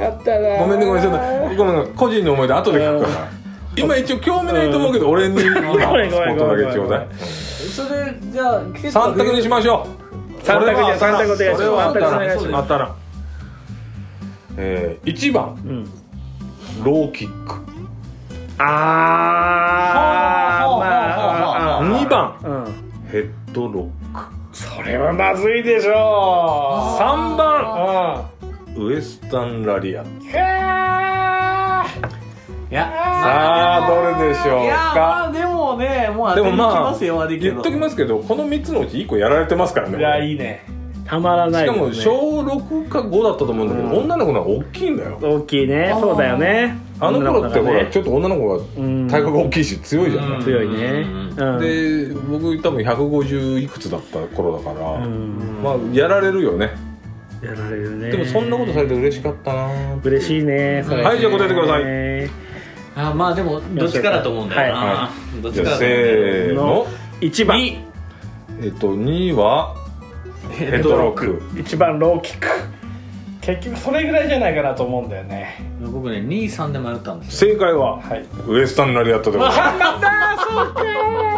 [0.00, 3.39] あったなごめんねごめんねごめん個人の思い出後で聞くから
[3.76, 5.40] 今一応興味ないと思うけど俺に。
[5.40, 10.44] 今スポットだけちょうだいそれじゃあ結構三択にしましょう。
[10.44, 12.30] 三択じゃこれは三択お願い。
[12.30, 12.94] しますこれは当たら。
[14.56, 15.54] えー、1番。
[15.64, 15.84] うん。
[16.84, 17.54] ローキック。
[18.58, 18.64] あ
[21.80, 22.36] あ2番。
[22.42, 22.74] うん。
[23.10, 24.24] ヘッドロック。
[24.52, 25.94] それはまずいでしょう。
[27.00, 28.24] 3番。
[28.76, 28.86] うん。
[28.86, 30.02] ウエスタンラリア。
[30.02, 30.06] ッ
[32.70, 39.96] いやさあどれでしょういやまかあでもねもうでもまあ言っときますけどこの3つのうち1個やられてますからね。
[39.96, 40.64] ーいやいいね。
[41.04, 44.04] たまらないしかも小6か5だったと思うんだけど、うん。
[44.04, 45.18] 女の子の方が大きいんだよ。
[45.20, 45.96] 大きいね。
[46.00, 46.78] そうだよね。
[47.00, 50.42] あの頃ってほらちょっと女の子がうん体格大きいし強いじゃない、うん。
[50.44, 51.04] 強いね
[51.58, 55.60] で僕多分150いくつだった頃だから、うん。
[55.64, 56.70] まあやられるよね。
[57.42, 58.10] やられるね。
[58.10, 59.68] でもそんなことされて嬉しかったな
[60.04, 61.02] 嬉しいねそれ。
[61.02, 61.82] はいじゃあ答えてください。
[61.82, 62.49] い
[62.96, 65.10] あまあでもどっちかだと思うんだよな、は
[65.42, 66.86] どっちかだと思うんだじゃあせよーの。
[67.20, 67.58] 1番。
[67.58, 67.78] に
[68.62, 69.74] えっと2は
[70.50, 71.42] ヘッドロック。
[71.54, 72.48] 1番ローキック。
[73.40, 75.62] 結局それぐらいじゃないかなと思うんだよね。
[75.80, 77.52] 僕ね23で迷ったんですよ。
[77.52, 78.24] 正解ははい。
[78.46, 79.78] ウエスタンラリアットでございます。
[79.78, 80.82] なんだそうか。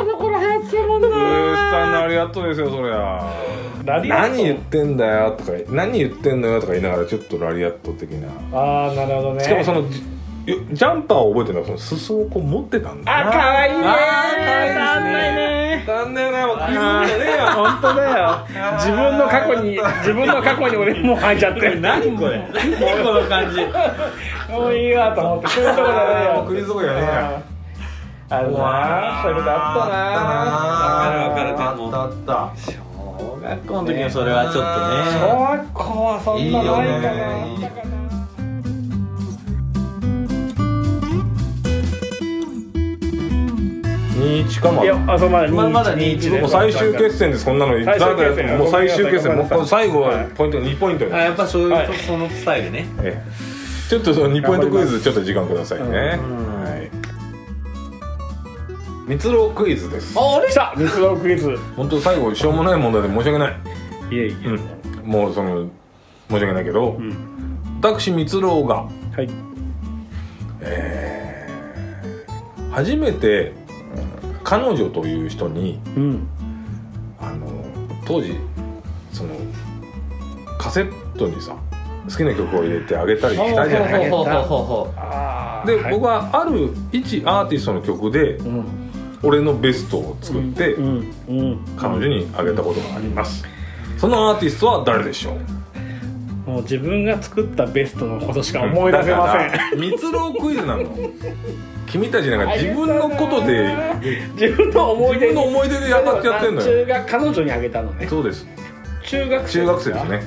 [0.01, 1.09] あの頃流行ってたもんな。
[1.09, 3.33] ウエスタンラリアットですよそりゃ。
[3.85, 4.33] ラリアット。
[4.33, 8.29] 何言ってんだよとか何言ってんのよとか言いながらちょっとラリアット的な。
[8.59, 9.45] ああなるほどね。
[9.45, 10.03] しかもそのじ
[10.45, 11.73] ジャンパーを覚えてるの？
[11.73, 13.85] はその裾をこう持ってたんだあかわいいね。
[13.87, 13.95] あー
[14.45, 15.85] 可愛いね足んないね。
[15.87, 17.09] だんだよなもう気分がね。
[17.23, 18.47] えよ本当だよ。
[18.79, 21.61] 自分の過去に自分の過去に俺もう入っちゃって。
[21.61, 22.39] る何これ？
[22.53, 23.61] 何この感じ？
[24.53, 26.23] もういいわと思ってそういうとこじゃね。
[26.23, 27.01] えよもうクリズとこじゃね。
[27.01, 27.43] えや
[28.31, 29.97] あるなそういうことあったな
[30.57, 32.73] わかるわかるでもあったあっ小
[33.43, 37.13] 学校の時のそれはちょっと小ね学校はそんなないか
[37.47, 38.02] いいよな
[44.23, 47.73] 21かもいやあそうまだままだ21 21でもう最終決戦ですこんなの。
[47.85, 48.59] 最終決戦。
[48.59, 50.27] もう最終決戦もう最後ははい。
[50.35, 51.05] ポイント2ポイント。
[51.05, 51.89] にあやっぱそういう、はい。
[51.99, 52.87] そのスタイルね。
[53.03, 53.33] ええ。
[53.89, 56.91] ちょっとその2ポイントクイズちょっと時間くださいね、うんはい。
[59.07, 60.19] 蜜ろクイズです。
[60.19, 60.49] あれ？
[60.49, 60.75] 来た！
[60.77, 61.59] 密道クイズ。
[61.77, 63.57] 本当最後しょうもない問題で申し訳ない、
[64.11, 64.47] いえいえ。
[64.47, 64.61] うん、
[65.05, 65.69] もうその
[66.31, 67.15] 申し訳ないけど、うん。
[67.83, 68.77] 私蜜ろが。
[68.77, 68.91] は
[69.23, 69.29] い。
[72.71, 73.53] 初めて
[74.45, 76.29] 彼女という人にうん。
[77.21, 77.47] あの
[78.05, 78.37] 当時
[79.13, 79.31] その
[80.59, 81.57] カセットにさ
[82.09, 88.65] 好きな曲を入れてあげたりしたじゃないで、僕はある一アーティストの曲でうん。
[89.23, 91.13] 俺のベストを作ってうん。
[91.29, 91.65] うん。
[91.77, 93.45] 彼女にあげたことがあります。
[93.99, 95.37] そのアーティストは誰でしょう？
[96.53, 99.81] もう自分が作ったベストのことしか思い出せません。
[99.81, 100.85] 蜜ろクイズなの。
[101.87, 103.75] 君たちなんか自分のことで
[104.35, 106.67] 自分の思い出の思い出で当たってやってんのよ。
[106.67, 108.07] 中学彼女にあげたのね。
[108.07, 108.47] そうです。
[109.07, 109.61] 中学生。
[109.61, 110.23] 中学生ですね。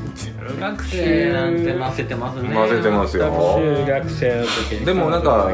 [0.58, 3.26] う学生なんて混ぜてますね混ぜてますよ。
[3.30, 4.50] 中学生の時
[4.80, 5.52] にでもなんか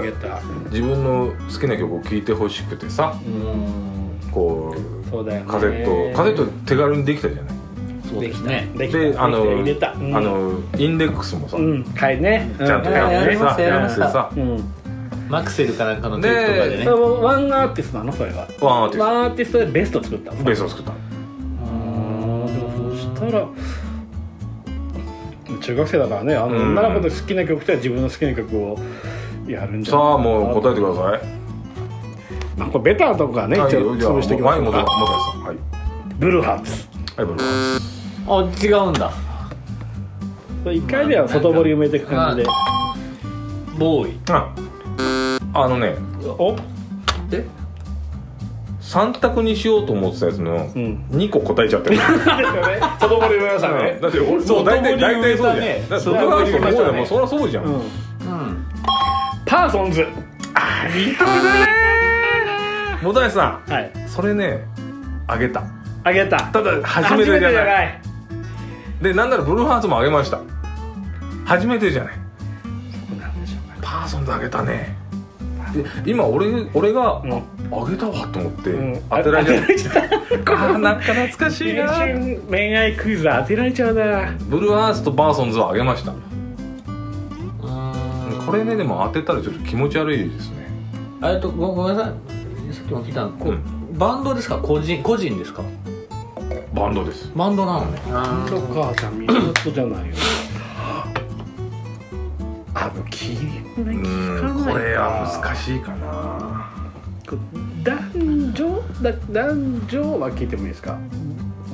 [0.71, 3.19] 自分の好きな曲を聴いてほしくてさ。
[3.25, 4.31] うん。
[4.31, 5.51] こうそうだよね。
[5.51, 7.60] カセットカセット手軽にできたじゃない
[8.11, 8.99] そうですねできた。
[8.99, 9.93] であの入れた。
[9.93, 10.15] うん。
[10.15, 11.57] あのインデックスもさ。
[11.57, 11.83] うん。
[11.83, 12.51] はいね。
[12.57, 13.61] ちゃんとやってさう。
[13.61, 14.39] んやってさう。
[14.39, 14.73] ん。
[15.29, 16.83] マクセルかなんかのテープとかでね。
[16.83, 18.11] それも one artist なの？
[18.11, 18.47] それは。
[18.59, 20.37] one artis one artist でベスト作ったの？
[20.37, 20.91] トベースを作った。
[20.91, 23.47] あーでもそしたら
[25.61, 26.35] 中学生だからね。
[26.35, 26.61] あのうん。
[26.71, 28.77] 女の子の好きな曲とは自分の好きな曲を
[29.47, 31.21] やるんじゃないさあもう答えてください。
[32.57, 35.43] まあこれベタなとこからね一応はいじゃあ潰していきまはい元しょうか元さん。
[35.43, 35.57] はい。
[36.19, 36.87] ブルーハーツ。
[37.15, 37.80] はいブルー
[38.33, 39.11] あ違うんだ。
[40.71, 42.49] 一回目は外堀埋めていく感じで。
[43.77, 44.19] ボーイ。
[44.29, 44.53] あ
[45.53, 45.95] あのね
[46.39, 46.55] お？
[47.33, 47.45] え
[48.81, 51.05] ？3択にしようと思ってたやつのん。
[51.11, 52.79] 2個答えちゃってる、 ですよね。
[53.01, 53.99] 子供で皆さんね。
[54.01, 55.59] だって俺そう大体大体そうじゃん。
[55.59, 57.73] ねだからブルーハーツとこうだよもうそりゃそうじゃん、うん。
[57.73, 57.81] うん。
[59.45, 60.07] パーソンズ。
[63.03, 63.91] 本谷さはい。
[63.99, 64.63] んそれね
[65.27, 65.63] あげた。
[66.05, 66.37] あげた。
[66.43, 68.01] ただ初めてじゃない。
[68.07, 68.10] い
[69.01, 70.39] でなんならブルーハーツもあげました。
[71.45, 72.13] 初めてじゃない。
[73.09, 73.87] そうなんでしょうか。
[73.87, 74.95] パーソンズあげたね。
[75.73, 77.33] で今俺俺が、ん。
[77.71, 79.01] ああげたわと思って、うん。
[79.09, 79.95] 当てられちゃっ
[80.43, 80.53] た。
[80.53, 81.89] ああなんか懐かしいな。
[82.49, 84.31] 恋愛クイズ当てられちゃうな。
[84.41, 86.11] ブルーハーツとパーソンズはあげました。
[86.11, 86.21] うん
[88.45, 90.67] これねでも当てたらちょっと気持ち悪いですね。
[91.23, 92.13] えっとごごめんなさい。
[92.73, 93.29] さっきも聞いたの。
[93.31, 93.59] こう、う
[93.93, 94.57] バンドですか？
[94.57, 95.63] 個人個人ですか？
[96.73, 97.31] バンドです。
[97.35, 97.99] バンドなのね。
[98.49, 100.15] とかじゃミルトじゃないよ。
[102.73, 104.03] あの聞かないん
[104.65, 106.71] これは難しいかな。
[107.83, 110.97] 男女だ男女は聞いてもいいですか？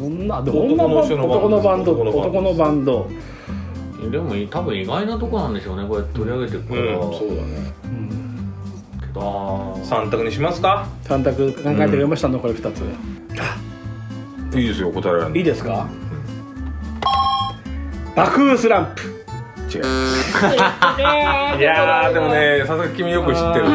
[0.02, 1.48] 女でも女男の人のバンド？
[1.48, 1.92] 男のバンド。
[1.92, 2.94] 男のバンド。
[2.98, 4.12] 男のバンド。
[4.12, 7.74] でも多分意外なとこなんでしょうねこうやって取り上げてるから、うだね。
[7.86, 8.40] うん。
[9.16, 10.88] あー3択にしますか？
[11.04, 12.82] 三択考えてくれました残り二つ
[14.54, 15.36] いいですよ答えられるの。
[15.36, 15.88] いいですか？
[18.16, 19.02] 爆風スランプ。
[19.70, 19.84] 違う。
[21.60, 23.66] いやーでもねさすが君よく知ってる。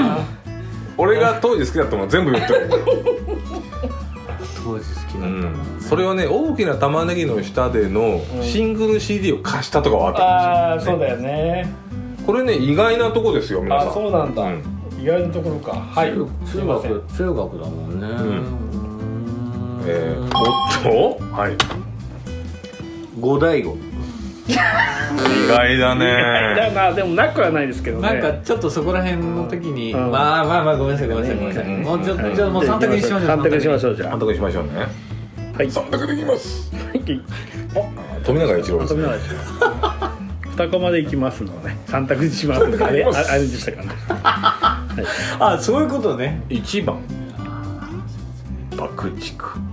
[0.96, 2.70] 俺が当時好きだったもの全部言ってる。
[4.64, 5.54] 当時好きだったうん。
[5.80, 10.98] それはね大きな玉ねぎの下でのシングル CD を貸したとかはあったああんですよ、ね。
[10.98, 11.74] そうだよね。
[12.26, 13.90] これね意外なとこですよ皆さん。
[13.90, 14.62] あそうなんだ、うん。
[15.00, 15.72] 意外なところか。
[15.72, 16.12] はい。
[16.12, 16.26] 中
[16.66, 18.71] 学中学だもんね、うん
[19.84, 20.22] えー、
[20.84, 21.34] おっと？
[21.34, 21.56] はい。
[23.20, 23.76] 五大悟。
[24.48, 24.54] 意
[25.48, 26.92] 外だだねな。
[26.92, 28.08] でもなくはないですけどね。
[28.08, 30.10] なんかちょっとそこら辺の時に、うん。
[30.10, 31.36] まあまあまあごめんなさいごめんなさい。
[31.36, 31.82] ごめんなさい、うん。
[31.82, 34.70] もうちょっと、はいじゃあもう三択にしましょう三択にしましょうじゃ監督にしましょうね。
[35.54, 35.70] あはい。
[35.70, 36.72] 三択できます。
[37.74, 39.20] お富永一郎です飛びながら
[40.50, 41.78] 二コマでいきますのね。
[41.86, 42.62] 三択にします。
[42.62, 43.88] あれああれでしたかね。
[45.38, 46.42] あそういうことね。
[46.48, 46.98] 1番。
[48.76, 49.71] 爆竹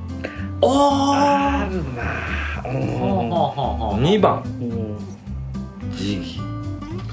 [0.62, 2.02] ああるな。
[2.64, 3.62] あはあ
[3.94, 4.44] は2番。
[4.44, 4.98] うん。
[5.96, 6.42] ジギ。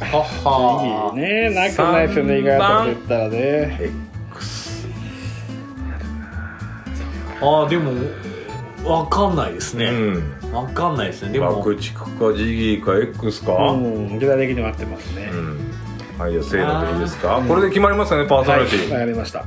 [0.01, 2.85] あはあいいねなくないですよね意外と。
[2.85, 3.81] 言ったらね。
[4.33, 4.87] X
[7.41, 7.93] ああでも
[8.85, 10.53] わかんないですうね、ん。
[10.53, 11.33] わかんないですね。
[11.33, 11.57] でも。
[11.57, 12.05] 爆竹か
[12.37, 13.53] ジギーか X か。
[13.53, 14.19] うん。
[14.19, 15.31] 具体的には合ってますね。
[15.33, 15.59] うん。
[16.19, 17.43] はいじゃあせーのでいいですか？
[17.47, 18.93] これで決まりますかねパーソナリティ。
[18.93, 19.45] わかりました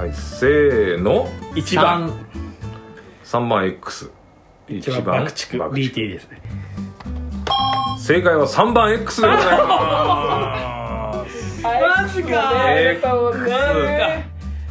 [0.00, 1.28] はいせーの。
[1.54, 2.10] 一番。
[3.22, 4.10] 3番 X
[4.66, 5.58] 一番爆竹。
[5.58, 6.40] BT ですね。
[7.98, 11.62] 正解は3番 X でございます。
[11.62, 12.50] マジか。
[12.70, 12.98] え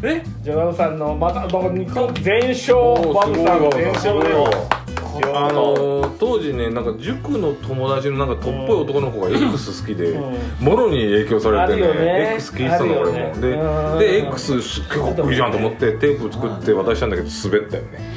[0.01, 2.75] ねえジョナルさんのまた僕2個全勝
[3.13, 4.78] バブさんの全勝で
[5.25, 10.19] あのー当時ねなんか塾の友達のなんかとっぽい男の子が X 好きで、う
[10.59, 12.33] もろに影響されてねね。
[12.35, 18.13] X 聞いてたの俺も、でで X すっげえかっこいいじゃんと思ってテープ作って渡したんだけど滑ったよね。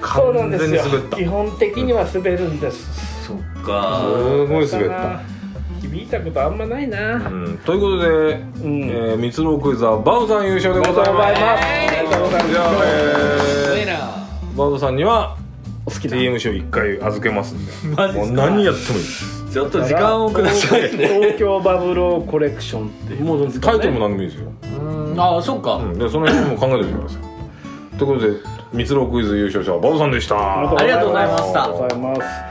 [0.00, 0.82] そうなん完ですよ。
[0.82, 1.16] 全に滑った。
[1.16, 3.26] 基本的には滑るんです。
[3.26, 4.02] そっか。
[4.04, 5.22] すごい滑った。
[5.80, 7.14] 響いたことあんまないな。
[7.14, 8.90] うん、ということで、ん。
[8.90, 11.38] えー、三つ郎クイズはバウさん優勝でございます。
[11.38, 12.52] ありがとうございます。
[12.52, 15.37] じゃあ、えー、バウさんには
[15.88, 16.16] お好きな。
[16.18, 17.72] DM 賞1回預けますんで。
[17.96, 18.36] マジっすか？
[18.36, 19.04] もう何やってもいい。
[19.04, 20.90] ですちょっと時間をください。
[20.90, 23.24] 東京バブローコレクションっていう。
[23.24, 25.16] もうタイトルも何でもいいですよ、うん。
[25.18, 27.22] あそっか、うん、でその辺も考えておいてください。
[27.98, 28.36] ということで
[28.74, 30.36] 三つ郎クイズ優勝者はバウさんでした。
[30.36, 31.64] ありがとうございました。
[31.64, 32.47] ありがとうございます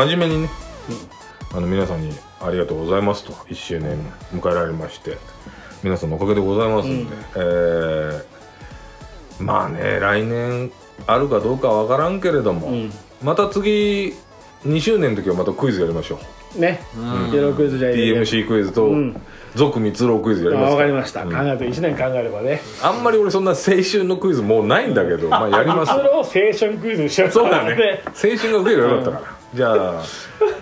[0.00, 0.48] 真面目にね、
[1.52, 3.98] あの皆さんにありがとうございますと1周年
[4.32, 5.18] 迎えられまして
[5.82, 8.30] 皆さんのおかげでございますんで、えー
[9.40, 10.70] まあね来年
[11.06, 12.92] あるかどうかわからんけれども、うん。
[13.22, 14.14] また次
[14.64, 16.18] 2周年の時はまたクイズやりましょ
[16.56, 16.60] う。
[16.60, 16.80] ね。
[16.96, 17.30] うん。
[17.30, 19.20] ゼロクイズじゃ DMC クイズとうん。
[19.54, 21.30] 続蜜ろクイズやりあますわかりました、うん。
[21.30, 22.60] 考えて1年考えればね。
[22.82, 25.92] あんまり俺そんな青春のクイズもうないんだけどまあやります。
[25.94, 28.02] それを青春クイズにしようそうだね。
[28.06, 30.02] 青春が受ければよかったから、じゃあ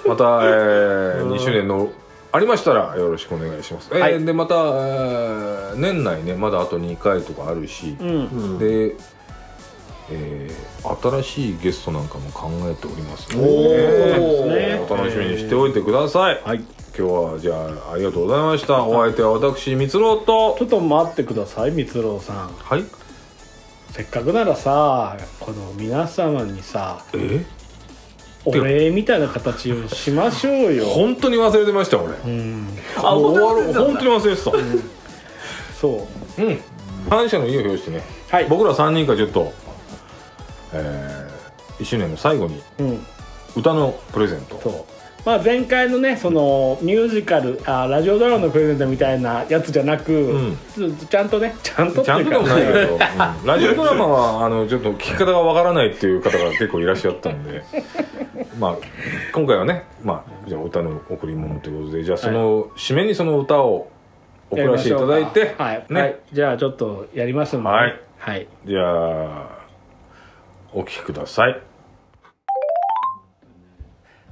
[0.06, 1.90] また、えー、2周年の
[2.32, 4.14] ありましたらよろしくお願いします、はい。
[4.14, 8.58] えーでまた、えー年内ねまだあと2回とかあるし、うん。
[8.58, 8.94] で、
[10.10, 10.68] えー
[11.20, 14.86] 新しいゲストなんかも考えておりますので、ね。
[14.88, 16.58] お楽しみにしておいてください、はい。
[16.58, 16.66] 今
[16.96, 17.54] 日はじゃ
[17.90, 18.84] あありがとうございました。
[18.84, 20.56] お相手は私みつろうと。
[20.58, 22.48] ちょっと待ってください三郎さん。
[22.48, 22.84] はい。
[23.90, 27.44] せっかくならさこの皆様にさえ？
[28.44, 30.86] お礼みたいな形をしましょうよ。
[30.86, 32.14] 本当に忘れてました俺。
[32.14, 32.68] うん。
[32.96, 33.80] あもう終わる忘れてたんだ。
[33.80, 34.88] 本当に忘れてた。
[35.74, 36.08] そ
[36.38, 36.42] う。
[36.42, 36.60] うん。
[37.08, 38.46] 感謝の意を表してね、はい。
[38.46, 39.52] 僕ら3人からちょっと
[40.72, 43.06] えー、1周年の最後にうん。
[43.56, 44.60] 歌のプレゼント。
[44.62, 44.84] そう。
[45.24, 50.58] まあ前回のねそのミュージカルあラジオドラマのプレゼントみたいなやつじゃなく、ん。
[51.10, 52.98] ちゃんとねちゃんとちゃんとでもないけど、うん。
[53.46, 57.64] ラジオドラマはあのちょっと聞き方がわからないっていう方が結構いらっしゃったんで
[58.58, 58.76] まあ
[59.32, 63.90] 今回はね、まあ、じゃあ歌の贈り物ということでじゃあその締めにその歌を
[64.50, 69.58] 送らせていただいて、はい、ね、はい、じゃあちょっとやりますんで、ね、はい、はい、じゃあ
[70.72, 71.60] お聴きください。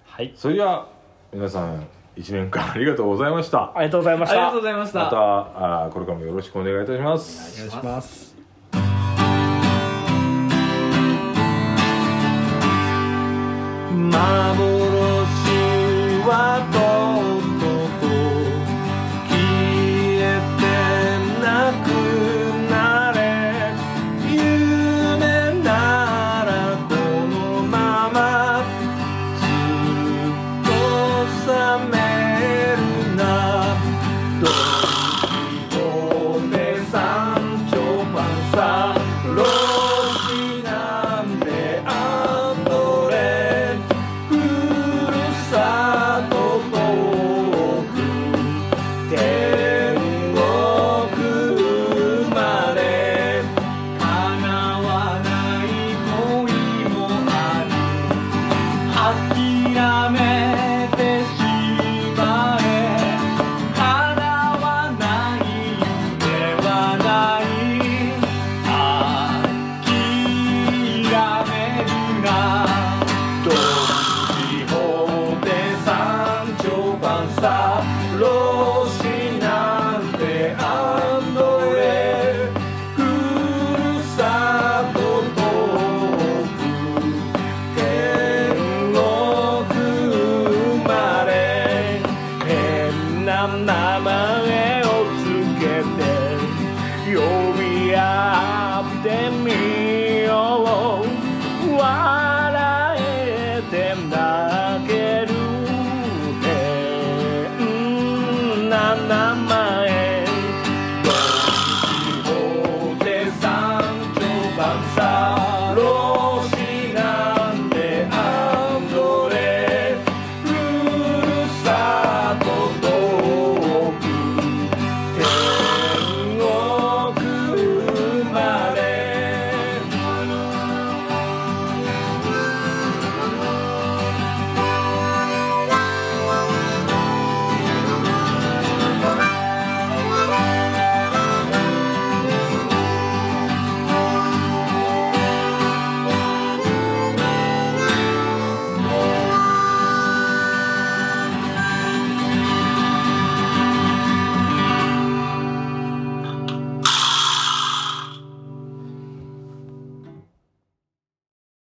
[0.05, 0.89] はい、それでは
[1.33, 3.73] 皆さん1年間ありがとうございました。
[3.77, 4.35] ありがとうございました。
[4.35, 4.99] ありがとうございました。
[5.01, 7.63] またあーこれからもよろしくお願いいたします。
[7.67, 8.26] お願いします
[14.11, 15.27] 幻
[16.27, 17.16] はと